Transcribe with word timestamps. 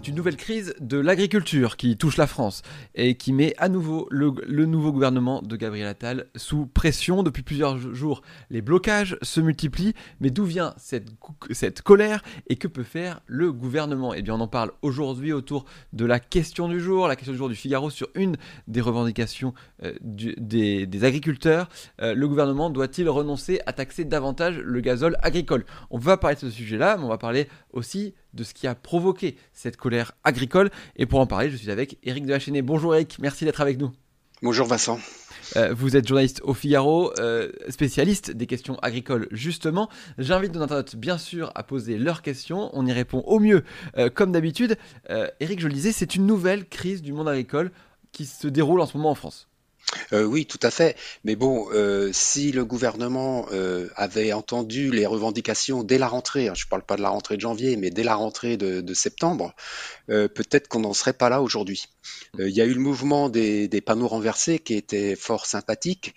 C'est 0.00 0.08
une 0.08 0.16
nouvelle 0.16 0.38
crise 0.38 0.74
de 0.80 0.96
l'agriculture 0.96 1.76
qui 1.76 1.98
touche 1.98 2.16
la 2.16 2.26
France 2.26 2.62
et 2.94 3.16
qui 3.16 3.34
met 3.34 3.54
à 3.58 3.68
nouveau 3.68 4.08
le, 4.10 4.64
nouveau 4.64 4.92
gouvernement 4.92 5.42
de 5.42 5.56
Gabriel 5.56 5.86
Attal 5.86 6.28
sous 6.36 6.64
pression 6.64 7.22
depuis 7.22 7.42
plusieurs 7.42 7.76
jours. 7.76 8.22
Les 8.48 8.62
blocages 8.62 9.18
se 9.20 9.42
multiplient, 9.42 9.92
mais 10.18 10.30
d'où 10.30 10.46
vient 10.46 10.72
cette, 10.78 11.82
colère 11.82 12.22
et 12.48 12.56
que 12.56 12.66
peut 12.66 12.82
faire 12.82 13.20
le 13.26 13.52
gouvernement? 13.52 14.14
Eh 14.14 14.22
bien, 14.22 14.36
on 14.36 14.40
en 14.40 14.48
parle 14.48 14.72
aujourd'hui 14.80 15.34
autour 15.34 15.66
de 15.92 16.06
la 16.06 16.18
question 16.18 16.66
du 16.66 16.80
jour, 16.80 17.06
la 17.06 17.14
question 17.14 17.32
du 17.32 17.38
jour 17.38 17.50
du 17.50 17.54
Figaro 17.54 17.90
sur 17.90 18.08
une 18.14 18.38
des 18.68 18.80
revendications 18.80 19.52
euh, 19.84 19.92
des 20.00 21.04
agriculteurs. 21.04 21.68
Euh, 22.00 22.14
le 22.14 22.26
gouvernement 22.26 22.70
doit-il 22.70 23.06
renoncer 23.10 23.60
à 23.66 23.74
taxer 23.74 24.06
davantage 24.06 24.56
le 24.56 24.80
gazole 24.80 25.18
agricole? 25.20 25.66
On 25.90 25.98
va 25.98 26.16
parler 26.16 26.36
de 26.36 26.40
ce 26.40 26.50
sujet-là, 26.50 26.96
mais 26.96 27.04
on 27.04 27.08
va 27.08 27.18
parler 27.18 27.48
aussi 27.74 28.14
de 28.34 28.44
ce 28.44 28.54
qui 28.54 28.66
a 28.66 28.74
provoqué 28.74 29.36
cette 29.52 29.76
colère 29.76 30.12
agricole. 30.24 30.70
Et 30.96 31.06
pour 31.06 31.20
en 31.20 31.26
parler, 31.26 31.50
je 31.50 31.56
suis 31.56 31.70
avec 31.70 31.98
Eric 32.02 32.26
de 32.26 32.30
la 32.30 32.38
Chaînée. 32.38 32.62
Bonjour 32.62 32.94
Eric, 32.94 33.18
merci 33.20 33.44
d'être 33.44 33.60
avec 33.60 33.78
nous. 33.78 33.92
Bonjour 34.42 34.66
Vincent. 34.66 34.98
Euh, 35.56 35.74
vous 35.74 35.96
êtes 35.96 36.08
journaliste 36.08 36.40
au 36.44 36.54
Figaro, 36.54 37.12
euh, 37.18 37.50
spécialiste 37.68 38.30
des 38.30 38.46
questions 38.46 38.78
agricoles 38.80 39.28
justement. 39.32 39.90
J'invite 40.16 40.54
nos 40.54 40.62
internautes 40.62 40.96
bien 40.96 41.18
sûr 41.18 41.52
à 41.54 41.62
poser 41.62 41.98
leurs 41.98 42.22
questions. 42.22 42.70
On 42.72 42.86
y 42.86 42.92
répond 42.92 43.18
au 43.26 43.38
mieux 43.38 43.64
euh, 43.98 44.08
comme 44.08 44.32
d'habitude. 44.32 44.76
Eric, 45.40 45.60
je 45.60 45.68
le 45.68 45.74
disais, 45.74 45.92
c'est 45.92 46.14
une 46.14 46.26
nouvelle 46.26 46.66
crise 46.66 47.02
du 47.02 47.12
monde 47.12 47.28
agricole 47.28 47.70
qui 48.12 48.24
se 48.24 48.48
déroule 48.48 48.80
en 48.80 48.86
ce 48.86 48.96
moment 48.96 49.10
en 49.10 49.14
France. 49.14 49.49
Euh, 50.12 50.24
oui, 50.24 50.46
tout 50.46 50.58
à 50.62 50.70
fait. 50.70 50.96
Mais 51.24 51.36
bon, 51.36 51.68
euh, 51.72 52.10
si 52.12 52.52
le 52.52 52.64
gouvernement 52.64 53.46
euh, 53.52 53.88
avait 53.96 54.32
entendu 54.32 54.90
les 54.90 55.06
revendications 55.06 55.82
dès 55.82 55.98
la 55.98 56.08
rentrée, 56.08 56.48
hein, 56.48 56.54
je 56.54 56.66
ne 56.66 56.68
parle 56.68 56.82
pas 56.82 56.96
de 56.96 57.02
la 57.02 57.08
rentrée 57.10 57.36
de 57.36 57.40
janvier, 57.40 57.76
mais 57.76 57.90
dès 57.90 58.04
la 58.04 58.14
rentrée 58.14 58.56
de, 58.56 58.94
septembre, 58.94 59.54
peut-être 60.08 60.68
qu'on 60.68 60.80
n'en 60.80 60.92
serait 60.92 61.12
pas 61.12 61.28
là 61.28 61.40
aujourd'hui. 61.40 61.84
Euh, 62.38 62.48
Il 62.48 62.54
y 62.54 62.60
a 62.60 62.64
eu 62.64 62.74
le 62.74 62.80
mouvement 62.80 63.28
des, 63.28 63.68
panneaux 63.84 64.08
renversés 64.08 64.58
qui 64.58 64.74
était 64.74 65.16
fort 65.16 65.46
sympathique. 65.46 66.14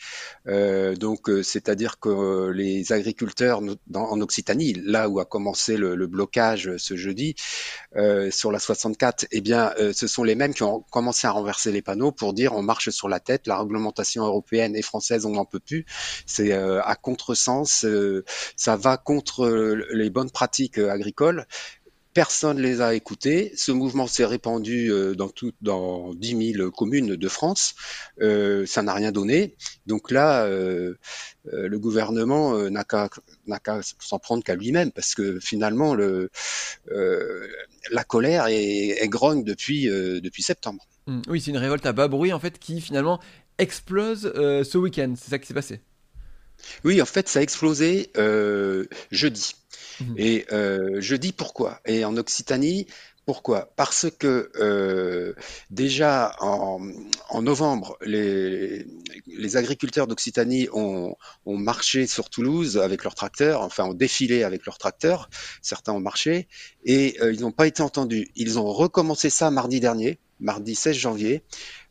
Euh, 0.48 0.96
donc, 0.96 1.30
euh, 1.30 1.44
c'est-à-dire 1.44 2.00
que 2.00 2.50
les 2.52 2.92
agriculteurs 2.92 3.62
en 3.94 4.22
Occitanie, 4.22 4.74
là 4.74 5.10
où 5.10 5.20
a 5.20 5.26
commencé 5.26 5.78
le, 5.78 6.08
blocage 6.08 6.76
ce 6.78 6.96
jeudi 6.96 7.36
sur 8.30 8.52
la 8.52 8.60
64, 8.60 9.28
eh 9.32 9.42
bien, 9.42 9.74
ce 9.94 10.08
sont 10.08 10.24
les 10.24 10.36
mêmes 10.36 10.54
qui 10.54 10.64
ont 10.64 10.82
commencé 10.92 11.28
à 11.28 11.32
renverser 11.32 11.72
les 11.72 11.82
panneaux 11.82 12.12
pour 12.12 12.34
dire 12.34 12.54
on 12.54 12.62
marche 12.62 12.90
sur 12.90 13.08
la 13.08 13.20
tête, 13.20 13.48
la 13.48 13.60
réglementation 13.60 14.26
européenne 14.26 14.76
et 14.76 14.82
française, 14.82 15.26
on 15.26 15.32
n'en 15.32 15.46
peut 15.46 15.60
plus. 15.60 15.86
C'est 16.26 16.52
à 16.52 16.96
contresens, 16.96 17.86
ça 18.58 18.76
va 18.76 18.98
contre 18.98 19.48
les 19.92 20.10
bonnes 20.10 20.32
pratiques 20.32 20.78
agricoles. 20.78 21.48
Personne 22.14 22.60
les 22.60 22.82
a 22.82 22.94
écoutés. 22.94 23.52
Ce 23.56 23.72
mouvement 23.72 24.06
s'est 24.06 24.26
répandu 24.26 24.92
euh, 24.92 25.16
dans, 25.16 25.30
tout, 25.30 25.52
dans 25.62 26.14
10 26.14 26.54
000 26.58 26.72
communes 26.72 27.16
de 27.16 27.28
France. 27.28 27.74
Euh, 28.22 28.66
ça 28.68 28.84
n'a 28.84 28.94
rien 28.94 29.12
donné. 29.12 29.56
Donc 29.88 30.12
là, 30.12 30.46
euh, 30.46 30.96
le 31.46 31.80
gouvernement 31.80 32.70
n'a 32.70 32.84
qu'à 32.84 33.10
s'en 34.00 34.20
prendre 34.20 34.44
qu'à 34.44 34.56
lui-même 34.56 34.92
parce 34.92 35.16
que 35.16 35.40
finalement, 35.40 35.96
le, 35.96 36.30
euh, 36.92 37.48
la 37.92 38.04
colère 38.04 38.48
est, 38.48 38.90
est 39.04 39.10
grogne 39.10 39.44
depuis, 39.44 39.86
depuis 39.88 40.44
septembre. 40.44 40.88
Hmm, 41.08 41.22
Oui, 41.28 41.42
c'est 41.42 41.52
une 41.52 41.58
révolte 41.58 41.86
à 41.86 41.94
bas 41.94 42.08
bruit 42.08 42.32
en 42.32 42.40
fait 42.40 42.60
qui 42.60 42.80
finalement 42.80 43.20
explose 43.58 44.32
ce 44.34 44.78
week-end. 44.78 45.14
C'est 45.18 45.32
ça 45.32 45.40
qui 45.40 45.48
s'est 45.48 45.54
passé? 45.54 45.82
Oui, 46.84 47.02
en 47.02 47.06
fait, 47.06 47.28
ça 47.28 47.40
a 47.40 47.42
explosé 47.42 48.12
jeudi. 49.12 49.56
Mhm. 50.08 50.16
Et 50.18 50.46
euh, 50.52 51.02
jeudi, 51.02 51.32
pourquoi? 51.32 51.80
Et 51.86 52.06
en 52.06 52.16
Occitanie, 52.18 52.88
pourquoi? 53.26 53.72
Parce 53.78 54.08
que 54.12 54.52
euh, 54.58 55.34
déjà 55.70 56.36
en, 56.40 56.82
novembre, 57.42 57.98
les, 58.02 58.86
agriculteurs 59.56 60.08
d'Occitanie 60.08 60.68
ont, 60.74 61.16
marché 61.46 62.06
sur 62.06 62.30
Toulouse 62.30 62.78
avec 62.78 63.04
leurs 63.04 63.16
tracteurs, 63.16 63.62
enfin 63.62 63.86
ont 63.86 63.94
défilé 63.94 64.44
avec 64.44 64.66
leurs 64.66 64.78
tracteurs, 64.78 65.30
certains 65.62 65.94
ont 65.94 66.02
marché, 66.02 66.48
et 66.84 67.16
euh, 67.22 67.32
ils 67.32 67.42
n'ont 67.42 67.52
pas 67.52 67.68
été 67.68 67.82
entendus. 67.82 68.30
Ils 68.36 68.60
ont 68.60 68.72
recommencé 68.72 69.30
ça 69.30 69.52
mardi 69.52 69.80
dernier, 69.80 70.20
mardi 70.40 70.76
16 70.76 70.96
janvier. 70.96 71.44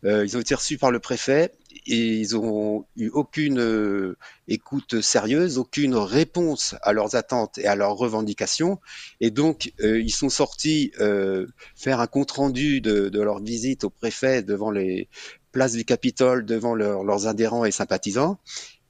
Ils 0.05 0.37
ont 0.37 0.41
été 0.41 0.55
reçus 0.57 0.79
par 0.79 0.91
le 0.91 0.99
préfet 0.99 1.53
et 1.87 2.19
ils 2.21 2.37
ont 2.37 2.87
eu 2.97 3.09
aucune 3.09 3.59
euh, 3.59 4.17
écoute 4.49 5.01
sérieuse, 5.01 5.59
aucune 5.59 5.95
réponse 5.95 6.75
à 6.83 6.93
leurs 6.93 7.15
attentes 7.15 7.59
et 7.59 7.67
à 7.67 7.75
leurs 7.75 7.97
revendications. 7.97 8.81
Et 9.21 9.31
donc, 9.31 9.73
euh, 9.81 10.01
ils 10.01 10.13
sont 10.13 10.29
sortis 10.29 10.93
euh, 11.01 11.47
faire 11.77 12.01
un 12.01 12.07
compte-rendu 12.07 12.81
de, 12.81 13.21
leur 13.21 13.41
visite 13.43 13.85
au 13.85 13.91
préfet 13.91 14.43
devant 14.43 14.71
les 14.71 15.09
places 15.53 15.73
du 15.73 15.85
Capitole, 15.85 16.45
devant 16.45 16.75
leurs- 16.75 17.27
adhérents 17.27 17.65
et 17.65 17.73
sympathisants. 17.73 18.39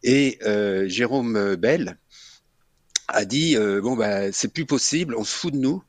Et 0.05 0.39
Jérôme 0.87 1.57
Bell 1.57 1.99
a 3.09 3.25
dit, 3.25 3.57
bon, 3.57 3.97
bah, 3.97 4.33
c'est 4.33 4.53
plus 4.53 4.67
possible, 4.67 5.15
on 5.17 5.25
se 5.25 5.35
fout 5.35 5.53
de 5.53 5.59
nous, 5.59 5.83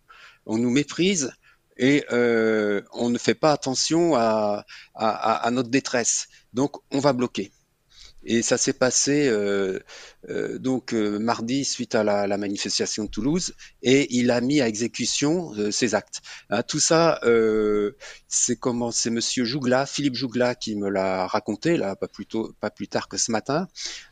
on 0.45 0.57
nous 0.57 0.69
méprise. 0.69 1.31
Et 1.77 2.05
euh, 2.11 2.81
on 2.93 3.09
ne 3.09 3.17
fait 3.17 3.35
pas 3.35 3.51
attention 3.51 4.15
à, 4.15 4.65
notre 5.51 5.69
détresse. 5.69 6.27
Donc, 6.53 6.77
on 6.91 6.99
va 6.99 7.13
bloquer. 7.13 7.51
Et 8.25 8.41
ça 8.41 8.57
s'est 8.57 8.73
passé 8.73 9.27
euh, 9.27 9.79
euh, 10.29 10.57
donc 10.57 10.93
euh, 10.93 11.19
mardi 11.19 11.65
suite 11.65 11.95
à 11.95 12.03
la, 12.03 12.27
la 12.27 12.37
manifestation 12.37 13.03
de 13.03 13.09
Toulouse, 13.09 13.53
et 13.81 14.07
il 14.15 14.31
a 14.31 14.39
mis 14.39 14.61
à 14.61 14.67
exécution 14.67 15.53
ses 15.71 15.95
actes. 15.95 16.21
Hein, 16.49 16.63
tout 16.63 16.79
ça, 16.79 17.19
c'est 18.27 18.55
comment 18.55 18.91
c'est 18.91 19.09
Monsieur 19.09 19.43
Jougla, 19.43 19.85
Philippe 19.85 20.15
Jougla, 20.15 20.55
qui 20.55 20.75
me 20.75 20.89
l'a 20.89 21.27
raconté 21.27 21.77
là, 21.77 21.95
pas 21.95 22.07
plus 22.07 22.25
tôt, 22.25 22.53
pas 22.59 22.69
plus 22.69 22.87
tard 22.87 23.07
que 23.07 23.17
ce 23.17 23.31
matin, 23.31 23.67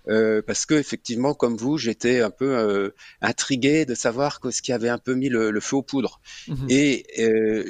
parce 0.06 0.66
que 0.66 0.74
effectivement, 0.76 1.34
comme 1.34 1.56
vous, 1.56 1.78
j'étais 1.78 2.22
un 2.22 2.30
peu 2.30 2.92
intrigué 3.22 3.86
de 3.86 3.96
savoir 3.96 4.40
que 4.40 4.52
ce 4.52 4.62
qui 4.62 4.74
avait 4.74 4.90
un 4.90 4.98
peu 4.98 5.14
mis 5.14 5.30
le, 5.30 5.52
le 5.52 5.60
feu 5.60 5.78
aux 5.78 5.84
poudres. 5.84 6.20
Mhm. 6.48 6.68
Et 6.70 7.06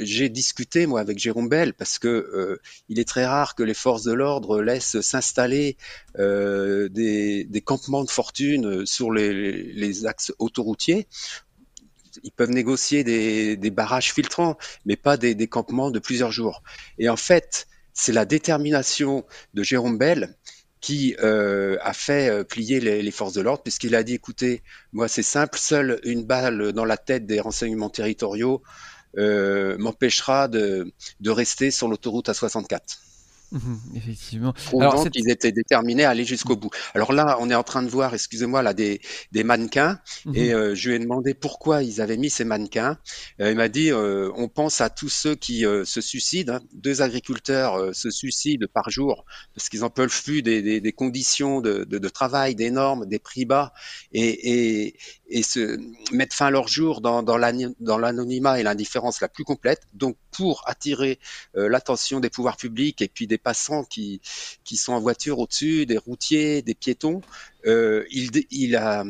j'ai 0.02 0.30
discuté 0.30 0.88
moi 0.88 1.00
avec 1.00 1.20
Jérôme 1.20 1.50
Bell 1.50 1.74
parce 1.74 2.00
que 2.00 2.60
il 2.90 3.00
est 3.00 3.08
très 3.08 3.26
rare 3.26 3.56
que 3.56 3.64
les 3.64 3.74
forces 3.74 4.04
de 4.04 4.14
l'ordre 4.14 4.62
laissent 4.62 5.02
s'installer 5.02 5.78
euh, 6.18 6.31
des, 6.90 7.46
des 7.46 7.62
campements 7.62 8.04
de 8.04 8.10
fortune 8.10 8.86
sur 8.86 9.12
les, 9.12 10.06
axes 10.06 10.34
autoroutiers. 10.40 11.08
Ils 12.24 12.32
peuvent 12.32 12.52
négocier 12.52 13.04
des, 13.04 13.72
barrages 13.72 14.14
filtrants, 14.14 14.58
mais 14.86 14.96
pas 14.96 15.18
des, 15.18 15.48
campements 15.48 15.92
de 15.92 16.00
plusieurs 16.00 16.32
jours. 16.32 16.64
Et 16.98 17.10
en 17.10 17.18
fait, 17.18 17.68
c'est 17.94 18.14
la 18.14 18.26
détermination 18.26 19.26
de 19.54 19.64
Jérôme 19.64 19.98
Bell 19.98 20.36
qui 20.82 21.16
euh, 21.22 21.78
a 21.82 21.94
fait 21.94 22.30
euh, 22.30 22.44
plier 22.44 22.80
les, 22.80 23.12
forces 23.12 23.34
de 23.34 23.42
l'ordre, 23.42 23.62
puisqu'il 23.62 23.96
a 23.96 24.04
dit, 24.04 24.16
écoutez, 24.16 24.64
moi 24.92 25.08
c'est 25.08 25.24
simple, 25.24 25.60
seule 25.60 26.00
une 26.04 26.24
balle 26.24 26.74
dans 26.74 26.86
la 26.86 26.98
tête 26.98 27.28
des 27.28 27.40
renseignements 27.40 27.92
territoriaux 27.92 28.64
euh, 29.18 29.78
m'empêchera 29.78 30.48
de, 30.48 30.92
rester 31.26 31.70
sur 31.70 31.88
l'autoroute 31.88 32.30
A64. 32.30 32.80
Mhm, 33.52 33.80
Effectivement. 33.98 34.54
Alors, 34.80 35.10
qu'ils 35.10 35.30
étaient 35.30 35.52
déterminés 35.52 36.06
à 36.06 36.12
aller 36.12 36.24
jusqu'au 36.24 36.56
bout. 36.56 36.70
Alors 36.94 37.12
là, 37.12 37.36
on 37.42 37.50
est 37.50 37.56
en 37.56 37.64
train 37.64 37.84
de 37.84 37.90
voir, 37.90 38.14
excusez-moi, 38.14 38.62
là 38.62 38.74
des, 38.74 39.02
des 39.34 39.44
mannequins, 39.44 40.00
Mhm. 40.26 40.36
et 40.36 40.54
euh, 40.54 40.74
je 40.74 40.88
lui 40.90 40.96
ai 40.96 41.00
demandé 41.00 41.34
pourquoi 41.34 41.84
ils 41.84 42.00
avaient 42.00 42.16
mis 42.16 42.30
ces 42.30 42.46
mannequins. 42.46 42.98
Euh, 43.42 43.52
il 43.52 43.58
m'a 43.58 43.68
dit, 43.68 43.92
euh, 43.92 44.32
on 44.38 44.48
pense 44.48 44.80
à 44.80 44.90
tous 44.90 45.10
ceux 45.10 45.36
qui 45.36 45.66
euh, 45.66 45.84
se 45.84 46.00
suicident. 46.00 46.54
hein. 46.56 46.62
Deux 46.72 47.02
agriculteurs 47.02 47.76
euh, 47.76 47.92
se 47.92 48.10
suicident 48.10 48.68
par 48.74 48.90
jour 48.90 49.26
parce 49.54 49.68
qu'ils 49.68 49.84
en 49.84 49.90
peuvent 49.90 50.22
plus 50.24 50.42
des, 50.42 50.62
des, 50.62 50.80
des 50.80 50.92
conditions 50.94 51.60
de, 51.60 51.84
de, 51.84 51.98
de 51.98 52.10
travail, 52.10 52.56
des 52.56 52.72
normes, 52.72 53.06
des 53.06 53.20
prix 53.20 53.44
bas, 53.44 53.74
et, 54.14 54.86
et, 54.86 54.98
et 55.32 55.44
se 55.44 55.80
mettre 56.14 56.36
fin 56.36 56.48
à 56.48 56.52
leur 56.52 56.68
jour 56.68 57.02
dans, 57.02 57.22
l'anonymat 57.38 58.60
et 58.60 58.64
l'indifférence 58.64 59.22
la 59.22 59.30
plus 59.30 59.44
complète. 59.44 59.82
Donc, 59.94 60.18
pour 60.32 60.64
attirer 60.68 61.20
euh, 61.56 61.70
l'attention 61.70 62.20
des 62.20 62.30
pouvoirs 62.30 62.58
publics 62.58 63.02
et 63.02 63.08
puis 63.08 63.28
des 63.28 63.38
passants 63.38 63.84
qui, 63.86 64.22
sont 64.74 64.94
en 64.94 65.00
voiture 65.00 65.40
au-dessus, 65.40 65.86
des 65.86 65.98
routiers, 65.98 66.62
des 66.62 66.76
piétons, 66.76 67.22
euh, 67.66 68.06
il, 68.12 68.76
a, 68.76 69.04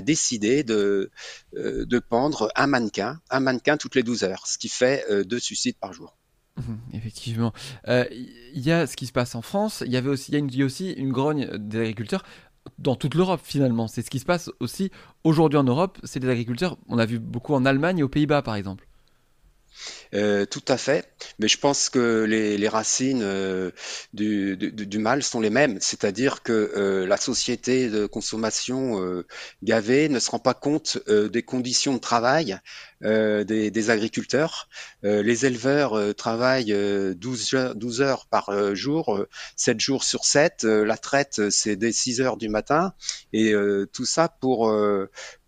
décidé 0.00 0.64
de, 0.64 1.10
euh, 1.56 1.84
de 1.84 1.98
pendre 1.98 2.50
un 2.56 2.66
mannequin, 2.66 3.20
un 3.30 3.40
mannequin 3.40 3.76
toutes 3.76 3.94
les 3.94 4.02
12 4.02 4.24
heures, 4.24 4.46
ce 4.46 4.58
qui 4.58 4.68
fait 4.68 5.04
deux 5.24 5.40
suicides 5.40 5.76
par 5.76 5.92
jour. 5.92 6.16
Mhm, 6.56 6.78
Effectivement. 6.94 7.52
Il 7.86 8.30
y 8.54 8.72
a 8.72 8.86
ce 8.86 8.96
qui 8.96 9.06
se 9.06 9.12
passe 9.12 9.34
en 9.34 9.42
France, 9.42 9.82
il 9.84 9.92
y, 9.92 9.96
y 9.96 10.62
a 10.62 10.64
aussi 10.64 10.90
une 10.92 11.12
grogne 11.12 11.46
des 11.58 11.80
agriculteurs 11.80 12.24
dans 12.78 12.96
toute 12.96 13.14
l'Europe 13.14 13.40
finalement. 13.42 13.88
C'est 13.88 14.02
ce 14.02 14.10
qui 14.10 14.18
se 14.18 14.24
passe 14.24 14.50
aussi 14.60 14.90
aujourd'hui 15.24 15.58
en 15.58 15.64
Europe. 15.64 15.98
C'est 16.04 16.20
des 16.20 16.28
agriculteurs, 16.28 16.76
on 16.88 16.98
a 16.98 17.06
vu 17.06 17.18
beaucoup 17.18 17.54
en 17.54 17.64
Allemagne 17.64 17.98
et 17.98 18.02
aux 18.02 18.08
Pays-Bas 18.08 18.42
par 18.42 18.54
exemple. 18.56 18.86
Euh, 20.14 20.44
tout 20.44 20.64
à 20.68 20.76
fait, 20.76 21.12
mais 21.38 21.48
je 21.48 21.58
pense 21.58 21.88
que 21.88 22.24
les, 22.24 22.68
racines 22.68 23.22
euh, 23.22 23.70
du, 24.12 24.56
du, 24.56 24.98
mal 24.98 25.22
sont 25.22 25.40
les 25.40 25.50
mêmes, 25.50 25.78
c'est-à-dire 25.80 26.42
que 26.42 26.52
euh, 26.52 27.06
la 27.06 27.16
société 27.16 27.88
de 27.88 28.06
consommation 28.06 29.00
gavée 29.62 30.08
ne 30.08 30.18
se 30.18 30.30
rend 30.30 30.38
pas 30.38 30.54
compte 30.54 30.98
des 31.08 31.42
conditions 31.42 31.94
de 31.94 32.00
travail 32.00 32.58
euh, 33.02 33.44
des, 33.44 33.90
agriculteurs. 33.90 34.68
les 35.02 35.46
éleveurs 35.46 36.14
travaillent 36.14 36.74
12 37.16 37.54
heures, 37.54 37.74
12 37.74 38.02
heures 38.02 38.26
par 38.26 38.74
jour, 38.74 39.24
7 39.56 39.80
jours 39.80 40.04
sur 40.04 40.24
7. 40.24 40.64
la 40.64 40.96
traite, 40.96 41.50
c'est 41.50 41.76
dès 41.76 41.92
6 41.92 42.20
heures 42.20 42.36
du 42.36 42.48
matin, 42.48 42.92
et 43.32 43.54
tout 43.92 44.04
ça 44.04 44.28
pour 44.28 44.72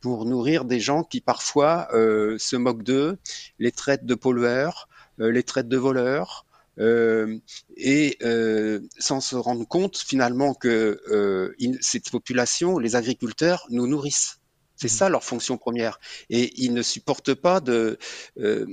pour 0.00 0.24
nourrir 0.24 0.64
des 0.64 0.80
gens 0.80 1.04
qui 1.04 1.20
parfois 1.20 1.88
se 1.92 2.56
moquent 2.56 2.82
d'eux, 2.82 3.18
les 3.58 3.72
traitent 3.72 4.06
de 4.06 4.14
pollueurs, 4.14 4.88
les 5.18 5.42
traitent 5.42 5.68
de 5.68 5.76
voleurs. 5.76 6.46
Euh, 6.78 7.38
et 7.76 8.16
euh, 8.22 8.80
sans 8.98 9.20
se 9.20 9.36
rendre 9.36 9.66
compte 9.66 9.98
finalement 9.98 10.54
que 10.54 11.00
euh, 11.10 11.54
cette 11.80 12.10
population, 12.10 12.78
les 12.78 12.96
agriculteurs, 12.96 13.66
nous 13.70 13.86
nourrissent. 13.86 14.40
C'est 14.82 14.92
mmh. 14.92 14.98
ça 14.98 15.08
leur 15.08 15.22
fonction 15.22 15.58
première. 15.58 16.00
Et 16.28 16.52
ils 16.60 16.74
ne 16.74 16.82
supportent 16.82 17.34
pas 17.34 17.60
de 17.60 17.98
euh, 18.38 18.66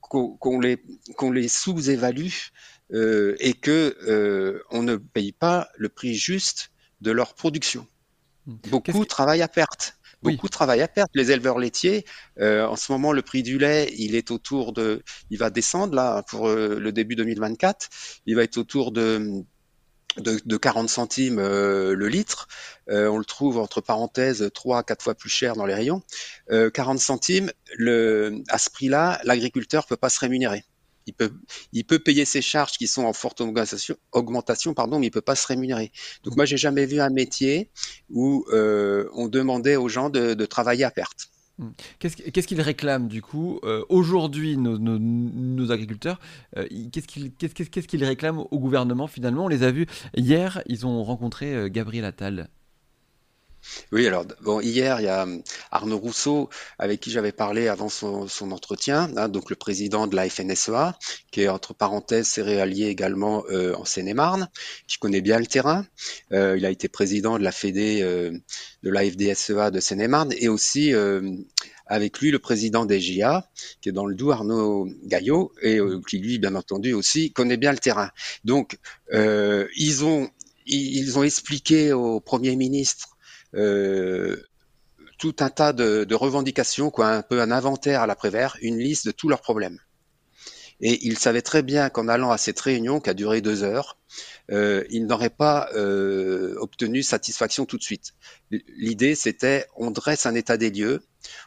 qu'on 0.00 0.60
les, 0.60 0.80
qu'on 1.16 1.32
les 1.32 1.48
sous-évalue 1.48 2.30
euh, 2.92 3.34
et 3.40 3.52
que 3.52 3.96
euh, 4.06 4.62
on 4.70 4.84
ne 4.84 4.94
paye 4.94 5.32
pas 5.32 5.68
le 5.76 5.88
prix 5.88 6.14
juste 6.14 6.70
de 7.00 7.10
leur 7.10 7.34
production. 7.34 7.88
Mmh. 8.46 8.54
Beaucoup 8.70 9.04
travaillent 9.04 9.42
à 9.42 9.48
perte 9.48 9.94
beaucoup 10.22 10.46
de 10.48 10.52
travail 10.52 10.82
à 10.82 10.88
perdre. 10.88 11.10
Les 11.14 11.30
éleveurs 11.30 11.60
laitiers, 11.60 12.04
en 12.40 12.74
ce 12.74 12.90
moment, 12.90 13.12
le 13.12 13.22
prix 13.22 13.44
du 13.44 13.58
lait, 13.58 13.94
il 13.96 14.16
est 14.16 14.32
autour 14.32 14.72
de, 14.72 15.04
il 15.30 15.38
va 15.38 15.50
descendre 15.50 15.94
là 15.94 16.24
pour 16.24 16.48
le 16.48 16.90
début 16.90 17.14
2024. 17.14 17.88
Il 18.26 18.34
va 18.34 18.42
être 18.42 18.56
autour 18.56 18.90
de 18.90 19.44
de, 20.18 20.40
de 20.44 20.56
40 20.56 20.88
centimes 20.88 21.38
euh, 21.38 21.94
le 21.94 22.08
litre. 22.08 22.48
Euh, 22.88 23.08
on 23.08 23.18
le 23.18 23.24
trouve 23.24 23.58
entre 23.58 23.80
parenthèses 23.80 24.50
3 24.54 24.78
à 24.78 24.82
4 24.82 25.02
fois 25.02 25.14
plus 25.14 25.30
cher 25.30 25.56
dans 25.56 25.66
les 25.66 25.74
rayons. 25.74 26.02
40 26.50 26.98
centimes, 26.98 27.50
le, 27.76 28.42
à 28.48 28.58
ce 28.58 28.70
prix-là, 28.70 29.20
l'agriculteur 29.24 29.86
peut 29.86 29.96
pas 29.96 30.08
se 30.08 30.20
rémunérer 30.20 30.64
il 31.06 31.14
peut, 31.14 31.32
il 31.72 31.84
peut 31.84 32.00
payer 32.00 32.24
ses 32.24 32.42
charges 32.42 32.72
qui 32.72 32.86
sont 32.88 33.04
en 33.04 33.12
forte 33.12 33.40
augmentation, 33.40 34.74
pardon, 34.74 34.98
mais 34.98 35.06
il 35.06 35.10
peut 35.10 35.20
pas 35.20 35.36
se 35.36 35.46
rémunérer. 35.46 35.92
Donc 36.24 36.36
moi, 36.36 36.44
j'ai 36.44 36.56
jamais 36.56 36.84
vu 36.84 37.00
un 37.00 37.10
métier 37.10 37.70
où 38.10 38.44
euh, 38.52 39.08
on 39.14 39.28
demandait 39.28 39.76
aux 39.76 39.88
gens 39.88 40.10
de 40.10 40.44
travailler 40.46 40.84
à 40.84 40.90
perte. 40.90 41.30
Hmm. 41.58 41.70
Qu'est-ce 41.98 42.46
qu'ils 42.46 42.60
réclament 42.60 43.08
du 43.08 43.22
coup 43.22 43.60
euh, 43.64 43.82
aujourd'hui 43.88 44.58
nos, 44.58 45.72
agriculteurs 45.72 46.20
euh, 46.58 46.66
Qu'est-ce 46.92 47.06
qu'ils 47.06 47.32
qu 47.32 47.48
qu 47.48 48.04
réclament 48.04 48.44
au 48.50 48.58
gouvernement 48.58 49.06
finalement? 49.06 49.46
On 49.46 49.48
les 49.48 49.62
a 49.62 49.70
vus 49.70 49.86
hier, 50.14 50.60
ils 50.66 50.86
ont 50.86 51.02
rencontré 51.02 51.54
euh, 51.54 51.68
Gabriel 51.70 52.04
Attal. 52.04 52.48
Oui, 53.92 54.06
alors 54.06 54.24
bon, 54.42 54.60
hier, 54.60 55.00
il 55.00 55.04
y 55.04 55.08
a 55.08 55.22
hum, 55.22 55.42
Arnaud 55.70 55.98
Rousseau, 55.98 56.48
avec 56.78 57.00
qui 57.00 57.10
j'avais 57.10 57.32
parlé 57.32 57.68
avant 57.68 57.88
son, 57.88 58.26
son 58.28 58.52
entretien, 58.52 59.10
hein, 59.16 59.28
donc 59.28 59.50
le 59.50 59.56
président 59.56 60.06
de 60.06 60.16
la 60.16 60.28
FNSEA, 60.28 60.98
qui 61.30 61.42
est 61.42 61.48
entre 61.48 61.74
parenthèses 61.74 62.26
céréalier 62.26 62.86
également 62.86 63.44
euh, 63.50 63.74
en 63.74 63.84
Seine-et-Marne, 63.84 64.48
qui 64.86 64.98
connaît 64.98 65.20
bien 65.20 65.38
le 65.38 65.46
terrain. 65.46 65.86
Euh, 66.32 66.56
il 66.56 66.66
a 66.66 66.70
été 66.70 66.88
président 66.88 67.38
de 67.38 67.44
la 67.44 67.52
Fédé 67.52 68.00
euh, 68.02 68.30
de 68.82 68.90
la 68.90 69.04
FDSEA 69.04 69.70
de 69.70 69.80
Seine-et-Marne 69.80 70.32
et 70.38 70.48
aussi 70.48 70.94
euh, 70.94 71.20
avec 71.86 72.18
lui 72.20 72.30
le 72.30 72.38
président 72.38 72.84
des 72.84 73.00
GIA, 73.00 73.48
qui 73.80 73.88
est 73.88 73.92
dans 73.92 74.06
le 74.06 74.14
Doubs, 74.14 74.32
Arnaud 74.32 74.88
Gaillot, 75.04 75.52
et 75.62 75.78
euh, 75.78 76.00
qui 76.08 76.18
lui, 76.18 76.38
bien 76.38 76.54
entendu, 76.54 76.92
aussi 76.92 77.32
connaît 77.32 77.56
bien 77.56 77.72
le 77.72 77.78
terrain. 77.78 78.10
Donc, 78.44 78.78
euh, 79.12 79.66
ils 79.76 80.04
ont 80.04 80.28
ils 80.68 81.16
ont 81.16 81.22
expliqué 81.22 81.92
au 81.92 82.18
Premier 82.18 82.56
ministre 82.56 83.15
tout 83.52 85.36
un 85.40 85.50
tas 85.50 85.72
de, 85.72 86.14
revendications, 86.14 86.90
quoi, 86.90 87.08
un 87.08 87.22
peu 87.22 87.40
un 87.40 87.50
inventaire 87.50 88.02
à 88.02 88.06
l'après-vert, 88.06 88.56
une 88.60 88.78
liste 88.78 89.06
de 89.06 89.12
tous 89.12 89.28
leurs 89.28 89.40
problèmes. 89.40 89.78
Et 90.80 91.06
il 91.06 91.16
savait 91.18 91.42
très 91.42 91.62
bien 91.62 91.88
qu'en 91.88 92.06
allant 92.06 92.30
à 92.30 92.36
cette 92.36 92.60
réunion, 92.60 93.00
qui 93.00 93.08
a 93.08 93.14
duré 93.14 93.40
deux 93.40 93.62
heures, 93.62 93.98
euh, 94.50 94.84
il 94.90 95.06
n'aurait 95.06 95.30
pas 95.30 95.70
euh, 95.74 96.54
obtenu 96.58 97.02
satisfaction 97.02 97.64
tout 97.64 97.78
de 97.78 97.82
suite. 97.82 98.12
L'idée, 98.50 99.14
c'était, 99.14 99.66
on 99.74 99.90
dresse 99.90 100.26
un 100.26 100.34
état 100.34 100.58
des 100.58 100.70
lieux, 100.70 101.02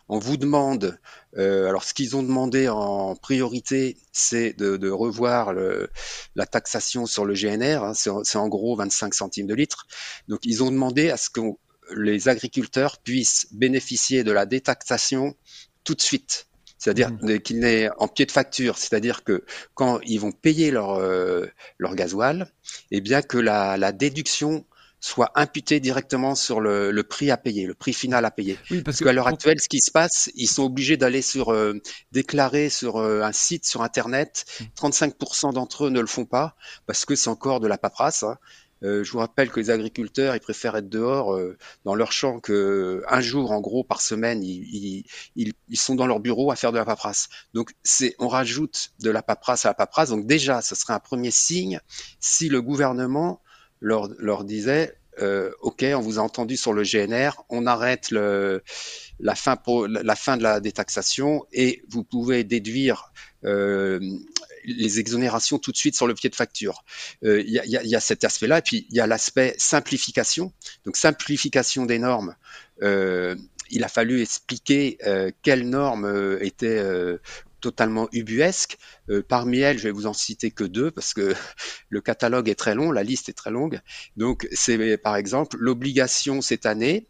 on 0.09 0.17
vous 0.17 0.35
demande, 0.35 0.99
euh, 1.37 1.69
alors 1.69 1.83
ce 1.83 1.93
qu'ils 1.93 2.15
ont 2.15 2.23
demandé 2.23 2.69
en 2.69 3.15
priorité, 3.15 3.97
c'est 4.11 4.53
de, 4.53 4.77
de, 4.77 4.89
revoir 4.89 5.53
le, 5.53 5.91
la 6.35 6.47
taxation 6.47 7.05
sur 7.05 7.23
le 7.23 7.35
GNR, 7.35 7.83
hein, 7.83 7.93
c'est 7.93 8.37
en 8.37 8.47
gros 8.47 8.75
25 8.75 9.13
centimes 9.13 9.47
de 9.47 9.53
litre. 9.53 9.85
Donc 10.27 10.39
ils 10.43 10.63
ont 10.63 10.71
demandé 10.71 11.11
à 11.11 11.17
ce 11.17 11.29
qu'on 11.29 11.57
les 11.95 12.29
agriculteurs 12.29 12.99
puissent 12.99 13.47
bénéficier 13.51 14.23
de 14.23 14.31
la 14.31 14.45
détaxation 14.45 15.35
tout 15.83 15.95
de 15.95 16.01
suite. 16.01 16.47
C'est-à-dire 16.77 17.11
mmh. 17.11 17.39
qu'il 17.39 17.59
n'est 17.59 17.89
en 17.97 18.07
pied 18.07 18.25
de 18.25 18.31
facture, 18.31 18.77
c'est-à-dire 18.77 19.23
que 19.23 19.43
quand 19.73 19.99
ils 20.05 20.19
vont 20.19 20.31
payer 20.31 20.71
leur, 20.71 20.91
euh, 20.91 21.45
leur 21.77 21.93
gasoil, 21.93 22.49
eh 22.91 23.01
bien 23.01 23.21
que 23.21 23.37
la, 23.37 23.75
la 23.75 23.91
déduction 23.91 24.65
soit 25.01 25.31
imputée 25.35 25.79
directement 25.79 26.35
sur 26.35 26.61
le, 26.61 26.91
le, 26.91 27.03
prix 27.03 27.31
à 27.31 27.37
payer, 27.37 27.65
le 27.65 27.73
prix 27.73 27.93
final 27.93 28.25
à 28.25 28.31
payer. 28.31 28.57
Oui, 28.71 28.81
parce, 28.81 28.97
parce 28.97 28.99
qu'à 28.99 29.13
l'heure 29.13 29.27
actuelle, 29.27 29.59
ce 29.59 29.69
qui 29.69 29.79
se 29.79 29.91
passe, 29.91 30.29
ils 30.35 30.47
sont 30.47 30.63
obligés 30.63 30.97
d'aller 30.97 31.21
sur 31.21 31.51
euh, 31.51 31.73
déclarer 32.11 32.69
sur 32.69 32.97
euh, 32.97 33.21
un 33.21 33.31
site 33.31 33.65
sur 33.65 33.81
Internet. 33.81 34.45
35% 34.77 35.49
mmh. 35.49 35.53
d'entre 35.53 35.85
eux 35.85 35.89
ne 35.89 35.99
le 35.99 36.07
font 36.07 36.25
pas 36.25 36.55
parce 36.85 37.05
que 37.05 37.15
c'est 37.15 37.29
encore 37.29 37.59
de 37.59 37.67
la 37.67 37.77
paperasse. 37.77 38.23
Hein. 38.23 38.37
Euh, 38.83 39.03
je 39.03 39.11
vous 39.11 39.19
rappelle 39.19 39.49
que 39.49 39.59
les 39.59 39.69
agriculteurs, 39.69 40.35
ils 40.35 40.39
préfèrent 40.39 40.77
être 40.77 40.89
dehors 40.89 41.35
euh, 41.35 41.57
dans 41.85 41.95
leur 41.95 42.11
champ 42.11 42.39
que 42.39 43.03
un 43.07 43.21
jour, 43.21 43.51
en 43.51 43.59
gros, 43.59 43.83
par 43.83 44.01
semaine, 44.01 44.43
ils, 44.43 45.05
ils, 45.35 45.53
ils, 45.67 45.77
sont 45.77 45.95
dans 45.95 46.07
leur 46.07 46.19
bureau 46.19 46.51
à 46.51 46.55
faire 46.55 46.71
de 46.71 46.77
la 46.77 46.85
paperasse. 46.85 47.29
Donc, 47.53 47.71
c'est, 47.83 48.15
on 48.19 48.27
rajoute 48.27 48.91
de 48.99 49.11
la 49.11 49.21
paperasse 49.21 49.65
à 49.65 49.69
la 49.69 49.73
paperasse. 49.73 50.09
Donc, 50.09 50.25
déjà, 50.25 50.61
ce 50.61 50.75
serait 50.75 50.93
un 50.93 50.99
premier 50.99 51.31
signe 51.31 51.79
si 52.19 52.49
le 52.49 52.61
gouvernement 52.61 53.41
leur, 53.81 54.09
leur 54.17 54.43
disait, 54.43 54.99
euh, 55.21 55.51
OK, 55.61 55.85
on 55.95 55.99
vous 55.99 56.19
a 56.19 56.21
entendu 56.21 56.55
sur 56.55 56.73
le 56.73 56.83
GNR, 56.83 57.43
on 57.49 57.65
arrête 57.65 58.11
le, 58.11 58.63
la, 59.19 59.35
fin 59.35 59.55
pour, 59.55 59.87
la 59.87 60.15
fin 60.15 60.37
de 60.37 60.43
la 60.43 60.59
détaxation 60.59 61.45
et 61.51 61.83
vous 61.89 62.03
pouvez 62.03 62.43
déduire 62.43 63.11
euh, 63.43 63.99
les 64.77 64.99
exonérations 64.99 65.59
tout 65.59 65.71
de 65.71 65.77
suite 65.77 65.95
sur 65.95 66.07
le 66.07 66.13
pied 66.13 66.29
de 66.29 66.35
facture. 66.35 66.83
Il 67.21 67.29
euh, 67.29 67.41
y, 67.41 67.59
a, 67.59 67.65
y, 67.65 67.95
a, 67.95 67.99
cet 67.99 68.23
aspect-là, 68.23 68.59
et 68.59 68.61
puis 68.61 68.87
il 68.89 68.95
y 68.95 68.99
a 68.99 69.07
l'aspect 69.07 69.55
simplification. 69.57 70.53
Donc 70.85 70.97
simplification 70.97 71.85
des 71.85 71.99
normes. 71.99 72.35
Euh, 72.81 73.35
il 73.71 73.83
a 73.83 73.87
fallu 73.87 74.21
expliquer 74.21 74.97
euh, 75.05 75.31
quelles 75.43 75.69
normes 75.69 76.37
étaient 76.41 76.83
totalement 77.61 78.07
ubuesques. 78.13 78.77
parmi 79.27 79.59
elles, 79.59 79.77
je 79.77 79.83
vais 79.83 79.91
vous 79.91 80.07
en 80.07 80.13
citer 80.13 80.49
que 80.49 80.63
deux 80.63 80.91
parce 80.91 81.13
que 81.13 81.33
le 81.89 82.01
catalogue 82.01 82.49
est 82.49 82.55
très 82.55 82.73
long, 82.73 82.91
la 82.91 83.03
liste 83.03 83.29
est 83.29 83.33
très 83.33 83.51
longue. 83.51 83.81
Donc 84.17 84.47
c'est 84.51 84.97
par 84.97 85.15
exemple 85.15 85.57
l'obligation 85.59 86.41
cette 86.41 86.65
année 86.65 87.07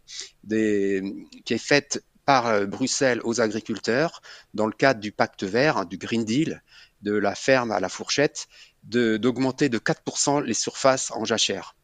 qui 0.48 1.54
est 1.54 1.58
faite 1.58 2.04
par 2.26 2.66
Bruxelles 2.66 3.20
aux 3.24 3.40
agriculteurs 3.40 4.20
dans 4.52 4.66
le 4.66 4.72
cadre 4.72 5.00
du 5.00 5.12
pacte 5.12 5.44
vert, 5.44 5.78
hein, 5.78 5.84
du 5.84 5.96
Green 5.96 6.24
Deal, 6.24 6.62
de 7.02 7.12
la 7.12 7.34
ferme 7.34 7.72
à 7.72 7.80
la 7.80 7.88
fourchette, 7.88 8.48
d'augmenter 8.82 9.68
de, 9.68 9.78
de 9.78 9.82
4% 9.82 10.42
les 10.42 10.54
surfaces 10.54 11.10
en 11.12 11.24
jachère. 11.24 11.76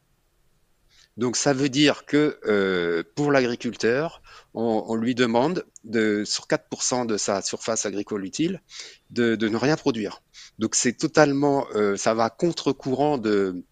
Donc 1.16 1.37
ça 1.37 1.54
veut 1.54 1.70
dire 1.70 2.04
que 2.04 2.38
euh, 2.46 3.02
pour 3.14 3.32
l'agriculteur, 3.32 4.20
on, 4.52 4.94
lui 4.96 5.14
demande 5.14 5.64
de, 5.85 6.25
sur 6.25 6.46
4% 6.46 7.06
de 7.06 7.16
sa 7.16 7.40
surface 7.40 7.87
agricole 7.87 8.25
utile 8.25 8.62
de, 9.11 9.35
de 9.35 9.49
ne 9.49 9.56
rien 9.56 9.76
produire. 9.76 10.23
Donc 10.58 10.75
c'est 10.75 10.92
totalement, 10.92 11.66
euh, 11.75 11.96
ça 11.96 12.12
va 12.12 12.28
contre-courant 12.28 13.16
de, 13.16 13.64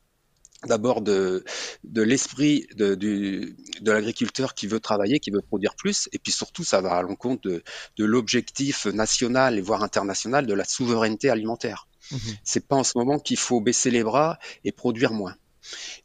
d'abord 0.66 1.00
de, 1.00 1.44
de 1.84 2.02
l'esprit 2.02 2.66
de, 2.76 2.94
de, 2.94 3.54
de 3.80 3.92
l'agriculteur 3.92 4.54
qui 4.54 4.66
veut 4.66 4.80
travailler, 4.80 5.20
qui 5.20 5.30
veut 5.30 5.42
produire 5.42 5.74
plus, 5.76 6.08
et 6.12 6.18
puis 6.18 6.32
surtout 6.32 6.64
ça 6.64 6.80
va 6.80 6.94
à 6.94 7.02
l'encontre 7.02 7.48
de, 7.48 7.62
de 7.96 8.04
l'objectif 8.04 8.86
national 8.86 9.58
et 9.58 9.60
voire 9.60 9.82
international 9.82 10.46
de 10.46 10.54
la 10.54 10.64
souveraineté 10.64 11.30
alimentaire. 11.30 11.88
Mmh. 12.10 12.16
C'est 12.42 12.66
pas 12.66 12.76
en 12.76 12.84
ce 12.84 12.96
moment 12.96 13.18
qu'il 13.18 13.38
faut 13.38 13.60
baisser 13.60 13.90
les 13.90 14.02
bras 14.02 14.38
et 14.64 14.72
produire 14.72 15.12
moins. 15.12 15.34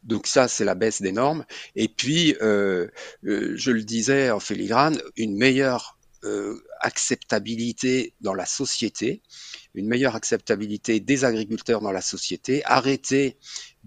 Donc 0.04 0.28
ça, 0.28 0.48
c'est 0.48 0.66
la 0.66 0.76
baisse 0.76 1.02
des 1.02 1.12
normes. 1.12 1.46
Et 1.76 1.88
puis, 1.90 2.36
euh, 2.42 2.88
euh, 3.26 3.54
je 3.56 3.72
le 3.72 3.84
disais 3.84 4.32
en 4.32 4.40
filigrane, 4.40 4.98
une 5.18 5.38
meilleure 5.38 5.98
euh, 6.24 6.62
acceptabilité 6.82 8.14
dans 8.22 8.34
la 8.34 8.46
société, 8.46 9.22
une 9.74 9.88
meilleure 9.88 10.16
acceptabilité 10.16 11.00
des 11.00 11.26
agriculteurs 11.26 11.82
dans 11.82 11.92
la 11.92 12.02
société, 12.02 12.62
arrêter 12.66 13.38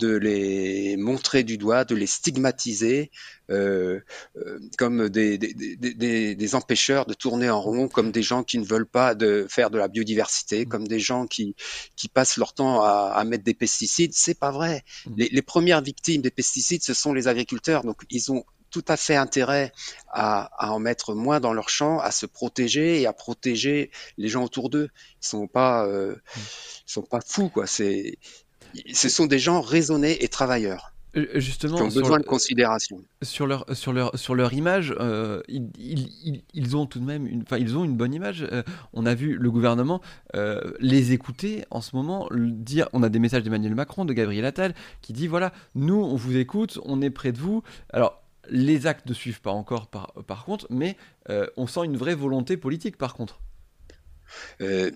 de 0.02 0.16
les 0.16 0.97
montrer 0.97 1.44
du 1.44 1.59
doigt, 1.59 1.85
de 1.85 1.94
les 1.94 2.09
stigmatiser 2.09 3.11
euh, 3.50 4.00
euh, 4.37 4.59
comme 4.76 5.09
des, 5.09 5.38
des, 5.38 5.54
des, 5.54 6.35
des, 6.35 6.54
empêcheurs 6.54 7.06
de 7.06 7.14
tourner 7.14 7.49
en 7.50 7.61
rond, 7.61 7.88
comme 7.88 8.11
des 8.11 8.23
gens 8.23 8.42
qui 8.42 8.59
ne 8.59 8.64
veulent 8.64 8.87
pas 8.87 9.14
de 9.14 9.47
faire 9.49 9.71
de 9.71 9.78
la 9.78 9.87
biodiversité, 9.87 10.64
mmh. 10.64 10.68
comme 10.68 10.88
des 10.88 10.99
gens 10.99 11.26
qui, 11.26 11.54
qui 11.94 12.09
passent 12.09 12.37
leur 12.37 12.52
temps 12.52 12.82
à, 12.82 13.12
à 13.14 13.25
mettre 13.25 13.44
des 13.44 13.54
pesticides. 13.54 14.12
C'est 14.14 14.38
pas 14.38 14.50
vrai. 14.50 14.82
Mmh. 15.06 15.14
Les, 15.16 15.28
les 15.30 15.42
premières 15.42 15.82
victimes 15.82 16.23
des 16.23 16.30
pesticides, 16.30 16.82
ce 16.82 16.94
sont 16.94 17.12
les 17.12 17.28
agriculteurs. 17.28 17.85
Donc 17.85 18.02
ils 18.11 18.32
ont 18.32 18.44
tout 18.71 18.85
à 18.88 18.97
fait 18.97 19.16
intérêt 19.16 19.73
à, 20.09 20.50
à, 20.59 20.73
en 20.73 20.80
mettre 20.80 21.14
moins 21.14 21.38
dans 21.38 21.52
leur 21.52 21.68
champ, 21.68 22.00
à 22.00 22.11
se 22.11 22.26
protéger 22.26 23.00
et 23.00 23.06
à 23.06 23.12
protéger 23.12 23.90
les 24.18 24.28
gens 24.28 24.42
autour 24.42 24.68
d'eux. 24.68 24.88
Ils 25.23 25.26
sont 25.26 25.47
pas, 25.47 25.87
euh, 25.87 26.14
mmh. 26.14 26.40
ils 26.88 26.92
sont 26.92 27.02
pas 27.02 27.21
fous 27.21 27.50
quoi. 27.50 27.66
C'est 27.68 28.18
ce 28.93 29.09
sont 29.09 29.26
des 29.26 29.38
gens 29.38 29.61
raisonnés 29.61 30.23
et 30.25 30.29
travailleurs. 30.29 30.93
Euh, 31.14 31.26
justement, 31.35 31.76
qui 31.76 31.83
ont 31.83 31.88
besoin 31.88 32.19
de 32.19 32.25
considération. 32.25 33.05
Sur 33.21 33.47
leur, 33.47 33.67
sur 33.76 33.93
leur, 33.93 34.19
sur 34.19 34.35
leur 34.35 34.55
image, 34.55 34.95
euh, 34.99 35.43
ils, 35.47 35.69
ils, 35.79 36.43
ils, 36.55 36.76
ont 36.76 36.87
tout 36.87 37.00
de 37.00 37.05
même 37.05 37.26
une, 37.26 37.45
ils 37.59 37.76
ont 37.76 37.85
une 37.85 37.97
bonne 37.97 38.14
image. 38.14 38.47
Euh, 38.50 38.62
on 38.95 39.05
a 39.05 39.14
vu 39.14 39.37
le 39.37 39.50
gouvernement 39.50 40.00
euh, 40.35 40.73
les 40.81 41.12
écouter 41.12 41.64
en 41.71 41.83
ce 41.83 41.95
moment, 41.95 42.29
dire, 42.33 42.88
on 42.95 43.02
a 43.02 43.11
des 43.11 43.19
messages 43.19 43.43
d'Emmanuel 43.43 43.75
Macron, 43.75 44.07
de 44.07 44.14
Gabriel 44.14 44.47
Attal, 44.47 44.75
qui 45.02 45.12
dit 45.12 45.26
voilà, 45.26 45.52
nous, 45.75 45.97
on 45.97 46.17
vous 46.17 46.38
écoute, 46.38 46.79
on 46.85 47.02
est 47.02 47.11
près 47.11 47.33
de 47.33 47.38
vous. 47.38 47.62
Alors, 47.91 48.23
les 48.49 48.87
actes 48.87 49.07
ne 49.07 49.12
suivent 49.12 49.43
pas 49.43 49.52
encore 49.52 49.88
par, 49.88 50.14
par 50.26 50.47
contre, 50.47 50.67
mais 50.71 50.97
on 51.57 51.67
sent 51.67 51.85
une 51.85 51.97
vraie 51.97 52.14
volonté 52.14 52.57
politique 52.57 52.97
par 52.97 53.14
contre. 53.14 53.38
Euh, 54.61 54.91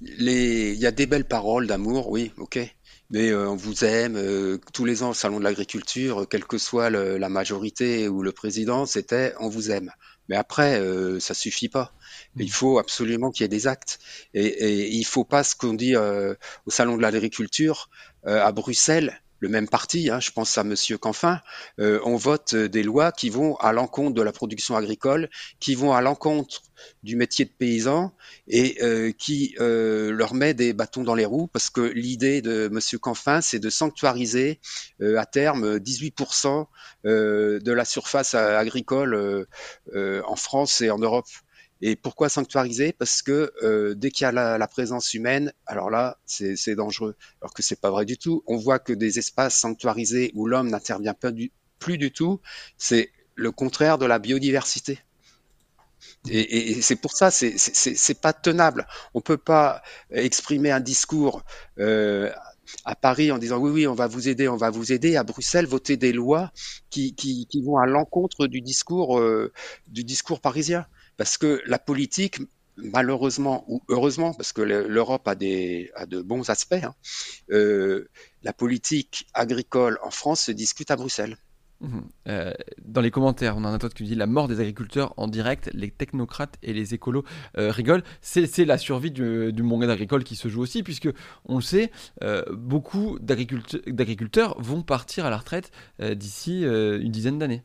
il 0.00 0.74
y 0.74 0.86
a 0.86 0.90
des 0.90 1.06
belles 1.06 1.26
paroles 1.26 1.66
d'amour, 1.66 2.08
oui, 2.08 2.32
ok 2.38 2.74
mais 3.10 3.30
euh, 3.30 3.48
on 3.48 3.56
vous 3.56 3.84
aime. 3.84 4.16
Euh, 4.16 4.58
tous 4.72 4.84
les 4.84 5.02
ans 5.02 5.10
au 5.10 5.14
salon 5.14 5.38
de 5.38 5.44
l'agriculture, 5.44 6.26
quelle 6.28 6.44
que 6.44 6.58
soit 6.58 6.90
le, 6.90 7.18
la 7.18 7.28
majorité 7.28 8.08
ou 8.08 8.22
le 8.22 8.32
président, 8.32 8.86
c'était 8.86 9.34
on 9.40 9.48
vous 9.48 9.70
aime. 9.70 9.90
Mais 10.28 10.36
après, 10.36 10.78
euh, 10.78 11.20
ça 11.20 11.34
suffit 11.34 11.68
pas. 11.68 11.92
Mmh. 12.36 12.42
Il 12.42 12.52
faut 12.52 12.78
absolument 12.78 13.30
qu'il 13.30 13.44
y 13.44 13.46
ait 13.46 13.48
des 13.48 13.66
actes. 13.66 13.98
Et, 14.34 14.46
et 14.46 14.88
il 14.88 15.04
faut 15.04 15.24
pas 15.24 15.42
ce 15.42 15.56
qu'on 15.56 15.74
dit 15.74 15.96
euh, 15.96 16.34
au 16.66 16.70
salon 16.70 16.96
de 16.96 17.02
l'agriculture 17.02 17.88
euh, 18.26 18.44
à 18.44 18.52
Bruxelles 18.52 19.22
le 19.40 19.48
même 19.48 19.68
parti, 19.68 20.10
hein, 20.10 20.20
je 20.20 20.30
pense 20.30 20.58
à 20.58 20.64
Monsieur 20.64 20.98
Canfin, 20.98 21.40
euh, 21.80 22.00
on 22.04 22.16
vote 22.16 22.54
des 22.54 22.82
lois 22.82 23.12
qui 23.12 23.30
vont 23.30 23.56
à 23.56 23.72
l'encontre 23.72 24.14
de 24.14 24.22
la 24.22 24.32
production 24.32 24.76
agricole, 24.76 25.28
qui 25.60 25.74
vont 25.74 25.92
à 25.92 26.00
l'encontre 26.00 26.62
du 27.02 27.16
métier 27.16 27.44
de 27.44 27.50
paysan 27.50 28.12
et 28.46 28.78
euh, 28.82 29.12
qui 29.12 29.54
euh, 29.60 30.10
leur 30.10 30.34
met 30.34 30.54
des 30.54 30.72
bâtons 30.72 31.02
dans 31.02 31.14
les 31.14 31.24
roues 31.24 31.48
parce 31.48 31.70
que 31.70 31.80
l'idée 31.80 32.42
de 32.42 32.68
Monsieur 32.68 32.98
Canfin, 32.98 33.40
c'est 33.40 33.58
de 33.58 33.70
sanctuariser 33.70 34.60
euh, 35.02 35.18
à 35.18 35.26
terme 35.26 35.78
18% 35.78 36.66
euh, 37.06 37.60
de 37.60 37.72
la 37.72 37.84
surface 37.84 38.34
agricole 38.34 39.46
euh, 39.94 40.22
en 40.26 40.36
France 40.36 40.80
et 40.80 40.90
en 40.90 40.98
Europe. 40.98 41.26
Et 41.80 41.96
pourquoi 41.96 42.28
sanctuariser? 42.28 42.92
Parce 42.92 43.22
que 43.22 43.52
euh, 43.62 43.94
dès 43.94 44.10
qu'il 44.10 44.24
y 44.24 44.26
a 44.26 44.32
la, 44.32 44.68
présence 44.68 45.14
humaine, 45.14 45.52
alors 45.66 45.90
là, 45.90 46.18
c'est 46.26 46.74
dangereux. 46.74 47.14
Alors 47.40 47.54
que 47.54 47.62
c'est 47.62 47.80
pas 47.80 47.90
vrai 47.90 48.04
du 48.04 48.18
tout. 48.18 48.42
On 48.46 48.56
voit 48.56 48.78
que 48.78 48.92
des 48.92 49.18
espaces 49.18 49.58
sanctuarisés 49.58 50.32
où 50.34 50.46
l'homme 50.46 50.70
n'intervient 50.70 51.14
plus 51.78 51.98
du 51.98 52.10
tout, 52.10 52.40
c'est 52.76 53.10
le 53.34 53.52
contraire 53.52 53.98
de 53.98 54.06
la 54.06 54.18
biodiversité. 54.18 54.98
Et, 56.28 56.80
c'est 56.82 56.96
pour 56.96 57.12
ça, 57.12 57.30
c'est 57.30 58.20
pas 58.20 58.32
tenable. 58.32 58.86
On 59.14 59.20
peut 59.20 59.36
pas 59.36 59.82
exprimer 60.10 60.70
un 60.70 60.80
discours 60.80 61.44
euh, 61.78 62.30
à 62.84 62.96
Paris 62.96 63.30
en 63.30 63.38
disant 63.38 63.58
oui, 63.58 63.70
oui, 63.70 63.86
on 63.86 63.94
va 63.94 64.08
vous 64.08 64.28
aider, 64.28 64.48
on 64.48 64.56
va 64.56 64.70
vous 64.70 64.92
aider. 64.92 65.16
À 65.16 65.22
Bruxelles, 65.22 65.66
voter 65.66 65.96
des 65.96 66.12
lois 66.12 66.52
qui 66.90 67.14
vont 67.64 67.78
à 67.78 67.86
l'encontre 67.86 68.46
du 68.46 68.60
discours 68.60 69.18
euh, 69.18 69.52
du 69.86 70.04
discours 70.04 70.40
parisien 70.40 70.86
parce 71.18 71.36
que 71.36 71.60
la 71.66 71.78
politique, 71.78 72.38
malheureusement 72.78 73.64
ou 73.68 73.82
heureusement, 73.88 74.32
parce 74.32 74.54
que 74.54 74.62
l'Europe 74.62 75.28
a, 75.28 75.34
des, 75.34 75.90
a 75.94 76.06
de 76.06 76.22
bons 76.22 76.48
aspects, 76.48 76.72
hein, 76.82 76.94
euh, 77.50 78.08
la 78.42 78.54
politique 78.54 79.26
agricole 79.34 79.98
en 80.02 80.10
France 80.10 80.40
se 80.42 80.52
discute 80.52 80.90
à 80.90 80.96
Bruxelles. 80.96 81.36
Mmh. 81.80 82.00
Euh, 82.28 82.52
dans 82.84 83.00
les 83.00 83.10
commentaires, 83.10 83.56
on 83.56 83.64
a 83.64 83.68
un 83.68 83.74
autre 83.74 83.90
qui 83.90 84.04
dit 84.04 84.14
la 84.14 84.26
mort 84.26 84.48
des 84.48 84.60
agriculteurs 84.60 85.12
en 85.16 85.28
direct, 85.28 85.70
les 85.74 85.90
technocrates 85.90 86.56
et 86.62 86.72
les 86.72 86.94
écolos 86.94 87.24
euh, 87.56 87.70
rigolent. 87.70 88.02
C'est 88.20 88.64
la 88.64 88.78
survie 88.78 89.10
du, 89.10 89.62
monde 89.62 89.84
agricole 89.84 90.24
qui 90.24 90.36
se 90.36 90.48
joue 90.48 90.60
aussi, 90.60 90.82
puisque 90.84 91.08
on 91.44 91.56
le 91.56 91.62
sait, 91.62 91.90
beaucoup 92.52 93.18
d'agriculteurs 93.20 94.60
vont 94.60 94.82
partir 94.82 95.26
à 95.26 95.30
la 95.30 95.36
retraite 95.36 95.70
d'ici 96.00 96.62
une 96.62 97.10
dizaine 97.10 97.38
d'années. 97.38 97.62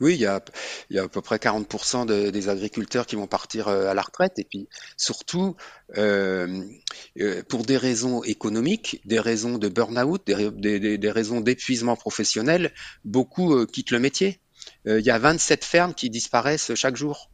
Oui, 0.00 0.14
il 0.14 0.20
y 0.20 0.26
a, 0.26 0.42
il 0.90 0.96
y 0.96 0.98
a 0.98 1.04
à 1.04 1.08
peu 1.08 1.20
près 1.20 1.38
40% 1.38 2.06
de, 2.06 2.30
des 2.30 2.48
agriculteurs 2.48 3.06
qui 3.06 3.16
vont 3.16 3.26
partir 3.26 3.68
euh, 3.68 3.90
à 3.90 3.94
la 3.94 4.02
retraite. 4.02 4.38
Et 4.38 4.44
puis 4.44 4.68
surtout, 4.96 5.56
euh, 5.96 6.62
euh, 7.20 7.42
pour 7.48 7.64
des 7.64 7.76
raisons 7.76 8.22
économiques, 8.22 9.00
des 9.04 9.20
raisons 9.20 9.58
de 9.58 9.68
burn-out, 9.68 10.22
des, 10.26 10.50
des, 10.78 10.98
des, 10.98 11.10
raisons 11.10 11.40
d'épuisement 11.40 11.96
professionnel, 11.96 12.72
beaucoup 13.04 13.54
euh, 13.54 13.66
quittent 13.66 13.90
le 13.90 14.00
métier. 14.00 14.40
Euh, 14.86 15.00
il 15.00 15.06
y 15.06 15.10
a 15.10 15.18
27 15.18 15.64
fermes 15.64 15.94
qui 15.94 16.10
disparaissent 16.10 16.74
chaque 16.74 16.96
jour. 16.96 17.30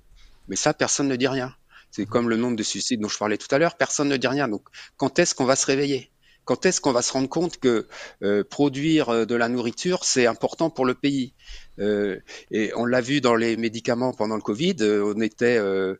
Mais 0.48 0.56
ça, 0.56 0.74
personne 0.74 1.08
ne 1.08 1.16
dit 1.16 1.28
rien. 1.28 1.54
C'est 1.90 2.06
comme 2.06 2.28
le 2.28 2.36
nombre 2.36 2.56
de 2.56 2.62
suicides 2.62 3.00
dont 3.00 3.08
je 3.08 3.18
parlais 3.18 3.38
tout 3.38 3.52
à 3.54 3.58
l'heure, 3.58 3.76
personne 3.76 4.08
ne 4.08 4.16
dit 4.16 4.28
rien. 4.28 4.48
Donc 4.48 4.62
quand 4.96 5.18
est-ce 5.18 5.34
qu'on 5.34 5.44
va 5.44 5.56
se 5.56 5.66
réveiller? 5.66 6.10
Quand 6.44 6.66
est-ce 6.66 6.80
qu'on 6.80 6.92
va 6.92 7.02
se 7.02 7.12
rendre 7.12 7.28
compte 7.28 7.58
que 7.58 7.86
euh, 8.22 8.42
produire 8.44 9.26
de 9.26 9.34
la 9.34 9.48
nourriture, 9.48 10.04
c'est 10.04 10.26
important 10.26 10.70
pour 10.70 10.84
le 10.84 10.94
pays? 10.94 11.34
Et 11.80 12.72
on 12.76 12.84
l'a 12.84 13.00
vu 13.00 13.20
dans 13.20 13.34
les 13.34 13.56
médicaments 13.56 14.12
pendant 14.12 14.36
le 14.36 14.42
Covid. 14.42 14.76
Euh, 14.80 15.12
on 15.14 15.20
était, 15.20 15.56
euh, 15.56 15.94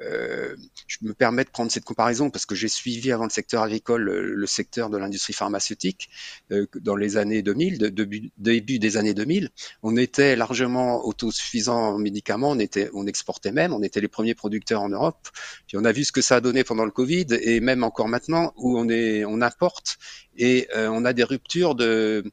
euh, 0.00 0.56
je 0.86 0.98
me 1.02 1.14
permets 1.14 1.44
de 1.44 1.50
prendre 1.50 1.70
cette 1.70 1.84
comparaison 1.84 2.30
parce 2.30 2.46
que 2.46 2.54
j'ai 2.54 2.68
suivi 2.68 3.12
avant 3.12 3.24
le 3.24 3.30
secteur 3.30 3.62
agricole 3.62 4.02
le, 4.02 4.46
secteur 4.46 4.90
de 4.90 4.98
l'industrie 4.98 5.32
pharmaceutique 5.32 6.08
euh, 6.52 6.66
dans 6.80 6.96
les 6.96 7.16
années 7.16 7.42
2000, 7.42 7.78
de, 7.78 7.88
de, 7.88 8.20
début 8.38 8.78
des 8.78 8.96
années 8.96 9.14
2000. 9.14 9.50
On 9.82 9.96
était 9.96 10.36
largement 10.36 11.04
autosuffisant 11.04 11.94
en 11.94 11.98
médicaments. 11.98 12.50
On 12.50 12.58
était, 12.58 12.90
on 12.94 13.06
exportait 13.06 13.52
même. 13.52 13.72
On 13.72 13.82
était 13.82 14.00
les 14.00 14.08
premiers 14.08 14.34
producteurs 14.34 14.82
en 14.82 14.88
Europe. 14.88 15.28
Puis 15.66 15.76
on 15.76 15.84
a 15.84 15.92
vu 15.92 16.04
ce 16.04 16.12
que 16.12 16.22
ça 16.22 16.36
a 16.36 16.40
donné 16.40 16.64
pendant 16.64 16.84
le 16.84 16.90
Covid 16.90 17.26
et 17.40 17.60
même 17.60 17.84
encore 17.84 18.08
maintenant 18.08 18.52
où 18.56 18.78
on 18.78 18.88
est, 18.88 19.24
on 19.24 19.40
importe 19.40 19.98
et 20.36 20.68
euh, 20.74 20.88
on 20.88 21.04
a 21.04 21.12
des 21.12 21.24
ruptures 21.24 21.74
de 21.74 22.24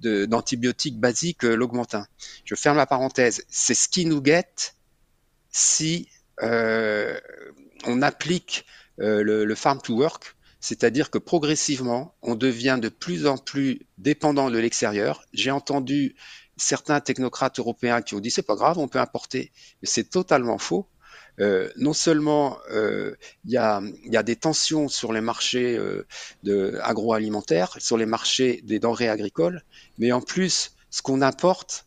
d'antibiotiques 0.00 0.98
basiques 0.98 1.44
euh, 1.44 1.54
l'augmentin. 1.54 2.06
Je 2.44 2.54
ferme 2.54 2.76
la 2.76 2.86
parenthèse. 2.86 3.44
C'est 3.48 3.74
ce 3.74 3.88
qui 3.88 4.06
nous 4.06 4.20
guette 4.20 4.76
si 5.50 6.08
euh, 6.42 7.18
on 7.84 8.02
applique 8.02 8.66
euh, 9.00 9.22
le, 9.22 9.44
le, 9.44 9.54
farm 9.54 9.80
to 9.80 9.94
work, 9.94 10.36
c'est-à-dire 10.60 11.10
que 11.10 11.18
progressivement, 11.18 12.14
on 12.22 12.34
devient 12.34 12.78
de 12.80 12.88
plus 12.88 13.26
en 13.26 13.38
plus 13.38 13.80
dépendant 13.98 14.50
de 14.50 14.58
l'extérieur. 14.58 15.24
J'ai 15.32 15.50
entendu 15.50 16.16
certains 16.56 17.00
technocrates 17.00 17.58
européens 17.58 18.02
qui 18.02 18.14
ont 18.14 18.20
dit 18.20 18.30
c'est 18.30 18.42
pas 18.42 18.56
grave, 18.56 18.78
on 18.78 18.88
peut 18.88 19.00
importer, 19.00 19.52
mais 19.82 19.88
c'est 19.88 20.10
totalement 20.10 20.58
faux. 20.58 20.86
Euh, 21.38 21.70
non 21.76 21.92
seulement 21.92 22.58
euh, 22.70 23.14
il 23.44 23.52
y, 23.52 23.56
a, 23.56 23.80
des 24.22 24.36
tensions 24.36 24.88
sur 24.88 25.12
les 25.12 25.20
marchés 25.20 25.78
euh, 25.78 26.80
agroalimentaires, 26.82 27.76
sur 27.78 27.96
les 27.96 28.06
marchés 28.06 28.60
des 28.64 28.78
denrées 28.78 29.08
agricoles, 29.08 29.62
mais 29.98 30.12
en 30.12 30.20
plus, 30.20 30.76
ce 30.90 31.02
qu'on 31.02 31.22
importe, 31.22 31.86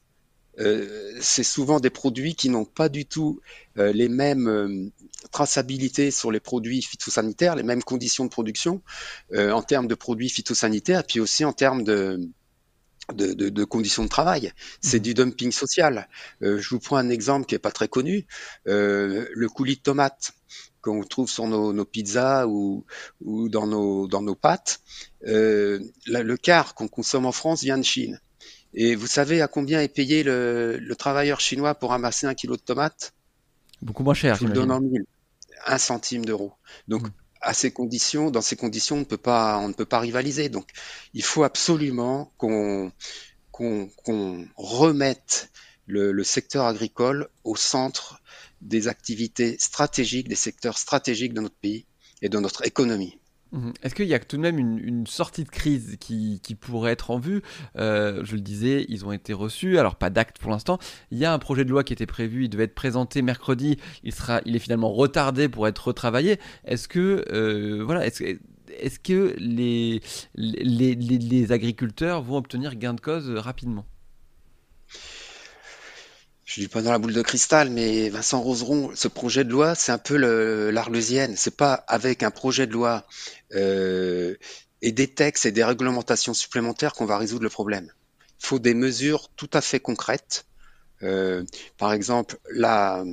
c'est 1.20 1.44
souvent 1.44 1.80
des 1.80 1.90
produits 1.90 2.36
qui 2.36 2.50
n'ont 2.50 2.64
pas 2.64 2.88
du 2.88 3.08
tout 3.08 3.42
les 3.76 4.08
mêmes 4.08 4.92
traçabilités 5.32 6.12
sur 6.12 6.32
les 6.32 6.40
produits 6.40 6.84
phytosanitaires, 6.84 7.56
les 7.56 7.64
mêmes 7.64 7.82
conditions 7.82 8.24
de 8.24 8.30
production 8.30 8.84
en 9.36 9.64
termes 9.64 9.88
de 9.88 9.96
produits 9.96 10.30
phytosanitaires, 10.30 11.06
puis 11.06 11.20
aussi 11.20 11.44
en 11.44 11.54
termes 11.54 11.84
de 11.84 12.20
de, 13.14 13.34
de, 13.34 13.50
de, 13.50 13.64
conditions 13.64 14.04
de 14.04 14.10
travail. 14.10 14.52
C'est 14.82 15.00
mmh. 15.00 15.04
du 15.04 15.14
dumping 15.14 15.52
social. 15.52 16.08
Euh, 16.42 16.60
je 16.60 16.70
vous 16.70 16.80
prends 16.80 16.98
un 16.98 17.10
exemple 17.10 17.46
qui 17.46 17.56
est 17.56 17.60
pas 17.60 17.72
très 17.72 17.88
connu. 17.88 18.26
Euh, 18.68 19.28
le 19.34 19.50
coulis 19.50 19.78
de 19.78 19.82
tomate 19.82 20.34
qu'on 20.82 21.04
trouve 21.04 21.30
sur 21.30 21.48
nos, 21.48 21.72
nos 21.72 21.86
pizzas 21.86 22.46
ou, 22.48 22.86
ou, 23.22 23.48
dans, 23.50 23.68
nos, 23.68 24.08
dans 24.08 24.22
nos 24.22 24.36
pâtes, 24.36 24.82
euh, 25.28 25.80
la, 26.08 26.24
le 26.24 26.36
quart 26.36 26.76
qu'on 26.76 26.90
consomme 26.90 27.26
en 27.26 27.32
France 27.32 27.64
vient 27.64 27.78
de 27.78 27.84
Chine. 27.84 28.20
Et 28.74 28.96
vous 28.96 29.08
savez 29.08 29.42
à 29.42 29.48
combien 29.48 29.82
est 29.82 29.88
payé 29.88 30.24
le, 30.24 30.78
le 30.78 30.96
travailleur 30.96 31.40
chinois 31.40 31.76
pour 31.76 31.92
ramasser 31.92 32.26
un 32.26 32.34
kilo 32.34 32.56
de 32.56 32.62
tomates 32.62 33.14
Beaucoup 33.82 34.04
moins 34.04 34.14
cher. 34.14 34.36
Je 34.36 34.42
vous 34.42 34.48
le 34.48 34.54
donne 34.54 34.72
en 34.72 34.82
mille. 34.82 35.06
Un 35.66 35.78
centime 35.78 36.26
d'euro. 36.26 36.54
Donc, 36.88 37.04
mmh 37.04 37.12
à 37.44 37.54
ces 37.54 37.72
conditions, 37.72 38.32
dans 38.32 38.42
ces 38.42 38.56
conditions, 38.56 38.98
on 38.98 39.00
ne 39.00 39.06
peut 39.06 39.18
pas, 39.18 39.58
on 39.60 39.68
ne 39.68 39.74
peut 39.74 39.86
pas 39.86 40.00
rivaliser. 40.00 40.50
Donc, 40.50 40.70
il 41.14 41.24
faut 41.24 41.44
absolument 41.44 42.32
qu'on 42.38 42.92
qu'on 43.52 43.88
qu 44.06 44.50
remette 44.58 45.52
le, 45.86 46.12
le, 46.12 46.24
secteur 46.24 46.66
agricole 46.66 47.30
au 47.44 47.56
centre 47.56 48.20
des 48.62 48.88
activités 48.88 49.58
stratégiques, 49.60 50.28
des 50.28 50.36
secteurs 50.36 50.78
stratégiques 50.78 51.34
de 51.34 51.42
notre 51.42 51.56
pays. 51.58 51.86
et 52.24 52.30
de 52.30 52.40
notre 52.40 52.66
économie. 52.66 53.20
Mhm. 53.54 53.72
Est-ce 53.84 53.94
qu'il 53.94 54.08
y 54.08 54.16
a 54.16 54.20
tout 54.20 54.36
de 54.36 54.42
même 54.42 54.58
une, 54.58 55.06
sortie 55.06 55.44
de 55.44 55.50
crise 55.50 55.98
qui, 56.00 56.40
pourrait 56.60 56.92
être 56.92 57.12
en 57.12 57.20
vue? 57.20 57.44
Euh, 57.78 58.26
Je 58.26 58.36
le 58.36 58.42
disais, 58.42 58.86
ils 58.90 59.06
ont 59.06 59.12
été 59.12 59.32
reçus, 59.32 59.78
alors 59.78 59.96
pas 59.96 60.10
d'acte 60.10 60.40
pour 60.40 60.50
l'instant. 60.50 60.80
Il 61.12 61.20
y 61.20 61.26
a 61.26 61.32
un 61.32 61.40
projet 61.40 61.64
de 61.64 61.70
loi 61.70 61.84
qui 61.84 61.94
était 61.94 62.08
prévu, 62.08 62.46
il 62.46 62.50
devait 62.50 62.64
être 62.64 62.74
présenté 62.76 63.22
mercredi, 63.22 63.78
il, 64.04 64.12
est 64.56 64.60
finalement 64.60 64.92
retardé 64.92 65.50
pour 65.50 65.68
être 65.68 65.88
retravaillé. 65.88 66.40
Est-ce 66.66 66.88
que, 66.88 67.24
euh, 67.32 67.86
les 70.36 71.52
agriculteurs 71.52 72.24
vont 72.24 72.38
obtenir 72.38 72.76
gain 72.76 72.96
de 72.96 73.02
cause 73.02 73.30
rapidement? 73.30 73.86
Je 76.46 76.60
dis 76.60 76.68
pas 76.68 76.82
dans 76.82 76.92
la 76.92 77.00
boule 77.00 77.14
de 77.14 77.22
cristal, 77.22 77.70
mais 77.70 78.10
Vincent 78.10 78.42
Roseron, 78.42 78.92
ce 78.96 79.08
projet 79.08 79.44
de 79.44 79.50
loi, 79.50 79.76
c'est 79.76 79.92
un 79.92 79.98
peu 79.98 80.18
l'arlésienne. 80.72 81.36
C'est 81.38 81.56
pas 81.56 81.74
avec 81.88 82.22
un 82.22 82.32
projet 82.32 82.68
de 82.68 82.74
loi 82.74 83.06
euh, 83.54 84.36
et 84.82 84.92
des 84.92 85.08
textes 85.08 85.46
et 85.46 85.52
des 85.52 85.64
réglementations 85.64 86.34
supplémentaires 86.34 86.94
qu'on 86.94 87.06
va 87.06 87.18
résoudre 87.18 87.44
le 87.44 87.50
problème. 87.50 87.92
Il 88.42 88.46
faut 88.46 88.60
des 88.60 88.74
mesures 88.74 89.30
tout 89.38 89.50
à 89.54 89.62
fait 89.62 89.80
concrètes. 89.80 90.46
Euh, 91.02 91.44
par 91.78 91.94
exemple, 91.94 92.38
la, 92.52 93.06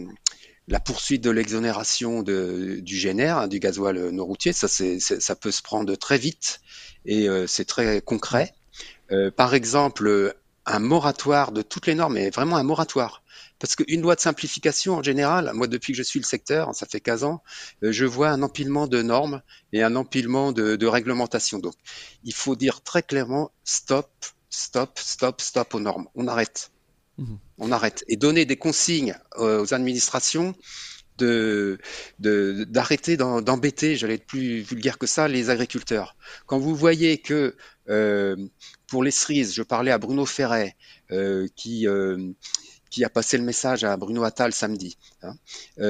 poursuite 0.85 1.23
de 1.23 1.31
l'exonération 1.31 2.23
du 2.25 2.83
GNR, 2.85 3.39
hein, 3.39 3.49
du 3.49 3.61
gasoil 3.61 4.11
non 4.11 4.25
routier, 4.25 4.53
ça, 4.53 5.37
peut 5.37 5.53
se 5.53 5.63
prendre 5.63 5.95
très 5.95 6.19
vite 6.19 6.61
et 7.05 7.29
euh, 7.29 7.47
c'est 7.47 7.65
très 7.65 8.01
concret. 8.01 8.55
Par 9.37 9.55
exemple, 9.55 10.37
un 10.67 10.79
moratoire 10.79 11.53
de 11.53 11.63
toutes 11.63 11.87
les 11.87 11.95
normes, 11.95 12.15
mais 12.15 12.31
vraiment 12.31 12.57
un 12.57 12.63
moratoire. 12.63 13.23
Parce 13.59 13.77
qu'une 13.77 14.01
loi 14.01 14.15
de 14.15 14.21
simplification, 14.21 14.95
en 14.95 15.03
général, 15.03 15.51
moi 15.55 15.67
depuis 15.67 15.93
que 15.93 15.99
je 15.99 16.03
suis 16.03 16.19
le 16.19 16.25
secteur, 16.25 16.75
ça 16.75 16.87
fait 16.87 17.01
15 17.01 17.25
ans, 17.25 17.43
euh, 17.83 17.93
je 17.93 18.07
vois 18.07 18.31
un 18.31 18.43
empilement 18.43 18.87
de 18.87 19.03
normes 19.03 19.43
et 19.73 19.83
un 19.83 19.97
empilement 19.97 20.53
de, 20.53 20.77
de 20.77 20.87
réglementations. 20.87 21.59
Donc 21.59 21.75
il 22.25 22.35
faut 22.35 22.57
dire 22.57 22.83
très 22.83 23.03
clairement 23.03 23.51
stop, 23.65 24.11
stop, 24.49 24.99
stop, 24.99 25.41
stop 25.41 25.75
aux 25.75 25.81
normes. 25.81 26.09
On 26.15 26.27
arrête. 26.27 26.71
Mmh. 27.19 27.35
On 27.59 27.73
arrête. 27.73 28.05
Et 28.09 28.17
donner 28.17 28.47
des 28.47 28.57
consignes 28.57 29.17
euh, 29.39 29.63
aux 29.63 29.75
administrations 29.75 30.55
de 31.21 31.79
d'arrêter 32.19 33.17
d'embêter, 33.17 33.97
j'allais 33.97 34.15
être 34.15 34.27
plus 34.27 34.61
vulgaire 34.63 34.99
que 34.99 35.07
ça, 35.07 35.29
les 35.29 35.51
agriculteurs. 35.51 36.17
Quand 36.47 36.59
vous 36.59 36.75
voyez 36.75 37.19
que 37.19 37.57
euh, 37.89 38.37
pour 38.91 39.03
les 39.03 39.11
cerises, 39.11 39.55
je 39.55 39.63
parlais 39.63 39.91
à 39.91 39.99
Bruno 39.99 40.27
Ferret, 40.27 40.77
euh, 41.11 41.49
qui 41.57 41.87
euh, 41.87 42.33
qui 42.91 43.05
a 43.05 43.09
passé 43.09 43.39
le 43.39 43.45
message 43.45 43.85
à 43.85 43.97
Bruno 43.97 44.25
Attal 44.25 44.53
samedi. 44.53 44.99
Hein. 45.23 45.37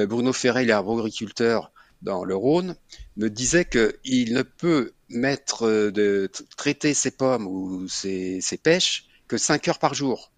Bruno 0.05 0.31
Ferret, 0.33 0.63
il 0.63 0.69
est 0.69 0.73
agriculteur 0.73 1.71
dans 2.03 2.23
le 2.23 2.35
Rhône, 2.35 2.75
me 3.17 3.27
disait 3.27 3.65
qu'il 3.65 4.33
ne 4.33 4.43
peut 4.43 4.91
mettre 5.09 5.89
de 5.89 6.29
traiter 6.57 6.93
ses 6.93 7.09
pommes 7.09 7.47
ou 7.47 7.87
ses, 7.87 8.39
ses 8.39 8.57
pêches 8.57 9.07
que 9.27 9.37
5 9.37 9.67
heures 9.67 9.79
par 9.79 9.95
jour, 9.95 10.31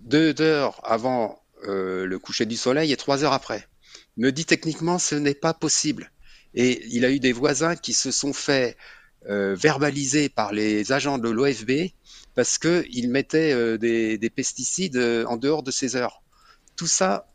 2 0.00 0.40
heures 0.40 0.80
avant 0.82 1.42
le 1.62 2.16
coucher 2.16 2.46
du 2.46 2.56
soleil 2.56 2.90
et 2.90 2.96
3 2.96 3.24
heures 3.24 3.34
après 3.34 3.68
me 4.18 4.32
dit 4.32 4.44
techniquement 4.44 4.98
ce 4.98 5.14
n'est 5.14 5.34
pas 5.34 5.54
possible. 5.54 6.10
Et 6.54 6.84
il 6.88 7.04
a 7.04 7.10
eu 7.10 7.20
des 7.20 7.32
voisins 7.32 7.76
qui 7.76 7.94
se 7.94 8.10
sont 8.10 8.32
fait 8.32 8.76
euh, 9.26 9.56
verbaliser 9.56 10.28
par 10.28 10.52
les 10.52 10.92
agents 10.92 11.18
de 11.18 11.28
l'OFB 11.28 11.90
parce 12.36 12.56
qu'ils 12.56 13.10
mettaient 13.10 13.52
euh, 13.52 13.76
des, 13.76 14.30
pesticides 14.30 14.96
euh, 14.96 15.24
en 15.24 15.36
dehors 15.36 15.64
de 15.64 15.72
ces 15.72 15.96
heures. 15.96 16.22
Tout 16.76 16.86
ça, 16.86 17.28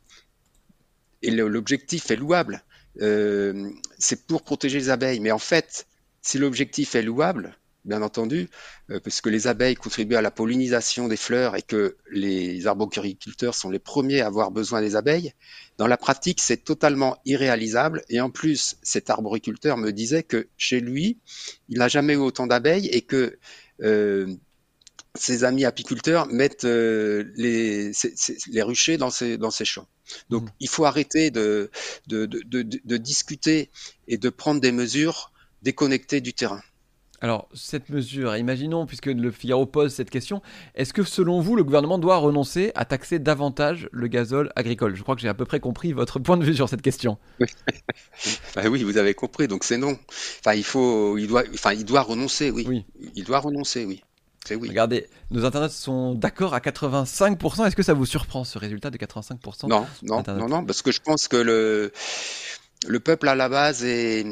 et 1.22 1.30
l'objectif 1.30 2.10
est 2.10 2.16
louable, 2.16 2.64
c'est 2.98 4.26
pour 4.26 4.44
protéger 4.44 4.80
les 4.80 4.90
abeilles. 4.90 5.20
Mais 5.20 5.32
en 5.32 5.40
fait, 5.40 5.88
si 6.22 6.38
l'objectif 6.38 6.96
est 6.96 7.02
louable, 7.02 7.58
bien 7.86 8.02
entendu, 8.02 8.50
euh, 8.90 9.00
puisque 9.00 9.28
les 9.28 9.48
abeilles 9.48 9.76
contribuent 9.76 10.16
à 10.16 10.22
la 10.22 10.32
pollinisation 10.32 11.08
des 11.08 11.18
fleurs 11.18 11.56
et 11.56 11.62
que 11.62 11.98
les 12.12 12.66
arboriculteurs 12.68 13.56
sont 13.56 13.70
les 13.70 13.80
premiers 13.80 14.22
à 14.22 14.28
avoir 14.28 14.52
besoin 14.52 14.82
des 14.82 14.96
abeilles. 14.96 15.34
Dans 15.78 15.88
la 15.88 15.98
pratique, 15.98 16.42
c'est 16.42 16.64
totalement 16.64 17.18
irréalisable. 17.26 18.04
Et 18.10 18.22
en 18.22 18.30
plus, 18.30 18.78
cet 18.84 19.10
arboriculteur 19.10 19.78
me 19.78 19.92
disait 19.92 20.24
que 20.24 20.48
chez 20.58 20.80
lui, 20.80 21.20
il 21.70 21.80
n'a 21.80 21.88
jamais 21.88 22.14
eu 22.14 22.18
autant 22.18 22.48
d'abeilles 22.48 22.88
et 22.88 23.02
que 23.02 23.38
euh, 23.82 24.34
ses 25.16 25.44
amis 25.44 25.66
apiculteurs 25.66 26.28
mettent 26.28 26.66
euh, 26.66 27.26
les, 27.36 27.92
les, 28.48 28.62
ruchers 28.62 28.98
dans 28.98 29.10
ses, 29.10 29.38
dans 29.38 29.52
ses 29.52 29.66
champs. 29.66 29.88
Donc, 30.30 30.44
mmh. 30.44 30.52
il 30.62 30.70
faut 30.70 30.86
arrêter 30.86 31.32
de, 31.32 31.70
de, 32.08 32.26
de, 32.26 32.62
de 32.62 32.98
discuter 32.98 33.70
et 34.08 34.18
de 34.18 34.30
prendre 34.30 34.62
des 34.62 34.72
mesures 34.72 35.32
déconnectées 35.62 36.22
du 36.22 36.34
terrain. 36.34 36.62
Alors, 37.24 37.48
cette 37.54 37.88
mesure, 37.88 38.36
imaginons, 38.36 38.86
puisque 38.86 39.06
le 39.06 39.32
Figaro 39.32 39.66
pose 39.66 39.94
cette 39.94 40.10
question, 40.10 40.42
est-ce 40.76 40.92
que 40.92 41.04
selon 41.04 41.40
vous, 41.40 41.56
le 41.56 41.64
gouvernement 41.64 41.98
doit 41.98 42.18
renoncer 42.18 42.74
à 42.76 42.84
taxer 42.84 43.18
davantage 43.18 43.88
le 43.94 44.08
gazole 44.08 44.52
agricole? 44.58 44.94
Je 44.94 45.04
crois 45.04 45.16
que 45.16 45.22
j'ai 45.22 45.30
à 45.30 45.34
peu 45.34 45.46
près 45.46 45.62
compris 45.62 45.94
votre 45.94 46.20
point 46.20 46.36
de 46.36 46.44
vue 46.44 46.54
sur 46.54 46.68
cette 46.68 46.82
question. 46.82 47.18
bah 48.56 48.64
oui, 48.70 48.84
vous 48.84 48.98
avez 48.98 49.14
compris, 49.14 49.48
donc 49.48 49.64
c'est 49.64 49.78
non. 49.78 49.98
Enfin, 50.42 50.54
il 50.54 50.66
faut, 50.66 51.18
il 51.18 51.28
doit, 51.28 51.44
enfin, 51.54 51.72
il 51.72 51.86
doit 51.86 52.02
renoncer, 52.02 52.52
oui. 52.52 52.66
oui. 52.68 52.86
Il 53.16 53.24
doit 53.24 53.40
renoncer, 53.40 53.86
oui. 53.86 54.04
Oui. 54.52 54.68
Regardez, 54.68 55.08
nos 55.32 55.46
internautes 55.46 55.72
sont 55.72 56.16
d'accord 56.16 56.54
à 56.54 56.60
85%. 56.60 57.68
Est-ce 57.68 57.78
que 57.78 57.84
ça 57.84 57.94
vous 57.94 58.06
surprend 58.06 58.44
ce 58.44 58.58
résultat 58.58 58.90
de 58.90 58.98
85% 58.98 59.70
Non, 59.70 59.88
non, 60.02 60.22
non, 60.28 60.50
non, 60.50 60.66
parce 60.66 60.82
que 60.82 60.92
je 60.92 61.00
pense 61.00 61.30
que 61.30 61.38
le, 61.38 61.94
le 62.86 63.00
peuple 63.00 63.30
à 63.30 63.36
la 63.36 63.48
base 63.48 63.86
est 63.86 64.26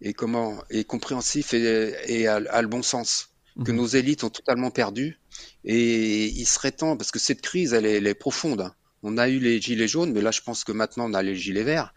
et 0.00 0.12
comment 0.12 0.62
est 0.70 0.84
compréhensif 0.84 1.54
et, 1.54 2.26
a, 2.26 2.62
le 2.62 2.68
bon 2.68 2.82
sens 2.82 3.30
que 3.64 3.72
mhm. 3.72 3.76
nos 3.76 3.86
élites 3.86 4.24
ont 4.24 4.30
totalement 4.30 4.70
perdu 4.70 5.18
et 5.64 6.26
il 6.26 6.46
serait 6.46 6.72
temps 6.72 6.96
parce 6.96 7.10
que 7.10 7.18
cette 7.18 7.40
crise 7.40 7.72
elle 7.72 7.86
est, 7.86 8.14
profonde 8.14 8.60
hein. 8.60 8.74
on 9.02 9.16
a 9.16 9.28
eu 9.28 9.38
les 9.38 9.60
gilets 9.60 9.88
jaunes 9.88 10.12
mais 10.12 10.20
là 10.20 10.30
je 10.30 10.42
pense 10.42 10.64
que 10.64 10.72
maintenant 10.72 11.10
on 11.10 11.14
a 11.14 11.22
les 11.22 11.34
gilets 11.34 11.64
verts 11.64 11.94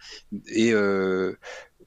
et 0.48 0.74
euh, 0.74 1.38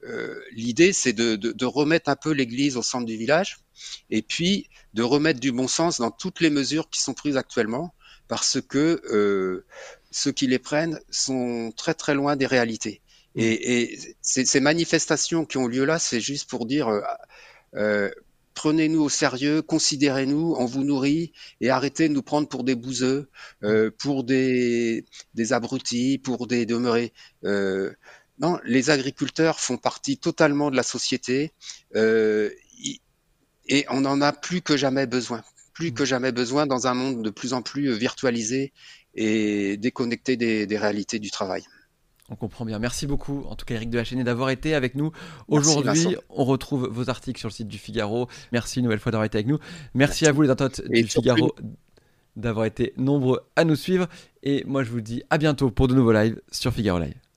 euh, 0.03 0.39
l'idée 0.51 0.93
c'est 0.93 1.13
de, 1.13 1.65
remettre 1.65 2.09
un 2.09 2.15
peu 2.15 2.31
l'église 2.31 2.77
au 2.77 2.83
centre 2.83 3.05
du 3.05 3.17
village 3.17 3.59
et 4.09 4.21
puis 4.21 4.69
de 4.93 5.01
remettre 5.01 5.39
du 5.39 5.51
bon 5.51 5.67
sens 5.67 5.99
dans 5.99 6.11
toutes 6.11 6.39
les 6.39 6.49
mesures 6.49 6.89
qui 6.89 7.01
sont 7.01 7.13
prises 7.13 7.37
actuellement 7.37 7.93
parce 8.27 8.61
que 8.61 9.01
euh, 9.11 9.65
ceux 10.11 10.31
qui 10.31 10.47
les 10.47 10.59
prennent 10.59 10.99
sont 11.09 11.73
très 11.75 11.93
très 11.93 12.13
loin 12.13 12.35
des 12.35 12.45
réalités 12.45 13.01
et, 13.35 14.15
ces, 14.21 14.59
manifestations 14.59 15.45
qui 15.45 15.57
ont 15.57 15.67
lieu 15.67 15.85
là, 15.85 15.99
c'est 15.99 16.21
juste 16.21 16.49
pour 16.49 16.65
dire 16.65 16.87
euh, 16.87 17.01
euh, 17.75 18.11
prenez-nous 18.53 19.01
au 19.01 19.09
sérieux, 19.09 19.61
considérez-nous, 19.61 20.55
on 20.57 20.65
vous 20.65 20.83
nourrit 20.83 21.33
et 21.59 21.69
arrêtez 21.69 22.07
de 22.09 22.13
nous 22.13 22.21
prendre 22.21 22.47
pour 22.47 22.63
des 22.63 22.75
bouseux, 22.75 23.29
euh, 23.63 23.89
pour 23.97 24.23
des, 24.23 25.05
des 25.33 25.53
abrutis, 25.53 26.19
pour 26.19 26.47
des 26.47 26.65
demeurés. 26.65 27.13
Non, 28.39 28.59
les 28.65 28.89
agriculteurs 28.89 29.59
font 29.59 29.77
partie 29.77 30.17
totalement 30.17 30.71
de 30.71 30.75
la 30.75 30.83
société 30.83 31.53
et 31.95 33.85
on 33.89 34.05
en 34.05 34.21
a 34.21 34.33
plus 34.33 34.61
que 34.61 34.75
jamais 34.75 35.05
besoin, 35.05 35.43
plus 35.73 35.93
que 35.93 36.03
jamais 36.03 36.31
besoin 36.31 36.65
dans 36.65 36.87
un 36.87 36.95
monde 36.95 37.23
de 37.23 37.29
plus 37.29 37.53
en 37.53 37.61
plus 37.61 37.93
virtualisé 37.93 38.73
et 39.15 39.77
déconnecté 39.77 40.35
des 40.35 40.77
réalités 40.77 41.19
du 41.19 41.29
travail. 41.31 41.63
On 42.29 42.35
comprend 42.35 42.65
bien. 42.65 42.79
Merci 42.79 43.05
beaucoup, 43.05 43.43
en 43.49 43.55
tout 43.55 43.65
cas 43.65 43.75
Eric 43.75 43.89
de 43.89 43.97
la 43.97 44.03
Chaîne, 44.03 44.23
d'avoir 44.23 44.49
été 44.49 44.75
avec 44.75 44.95
nous. 44.95 45.11
Aujourd'hui, 45.47 46.15
on 46.29 46.45
retrouve 46.45 46.87
vos 46.89 47.09
articles 47.09 47.39
sur 47.39 47.49
le 47.49 47.53
site 47.53 47.67
du 47.67 47.77
Figaro. 47.77 48.27
Merci 48.51 48.79
une 48.79 48.85
nouvelle 48.85 48.99
fois 48.99 49.11
d'avoir 49.11 49.25
été 49.25 49.37
avec 49.37 49.47
nous. 49.47 49.59
Merci, 49.93 50.25
à 50.25 50.31
vous 50.31 50.41
les 50.41 50.49
internautes 50.49 50.81
du 50.89 51.03
Figaro 51.03 51.53
d'avoir 52.35 52.65
été 52.65 52.93
nombreux 52.97 53.41
à 53.55 53.63
nous 53.63 53.75
suivre. 53.75 54.07
Et 54.41 54.63
moi, 54.65 54.83
je 54.83 54.89
vous 54.89 55.01
dis 55.01 55.23
à 55.29 55.37
bientôt 55.37 55.69
pour 55.69 55.87
de 55.87 55.95
nouveaux 55.95 56.13
lives 56.13 56.41
sur 56.51 56.73
Figaro 56.73 56.99
Live. 56.99 57.23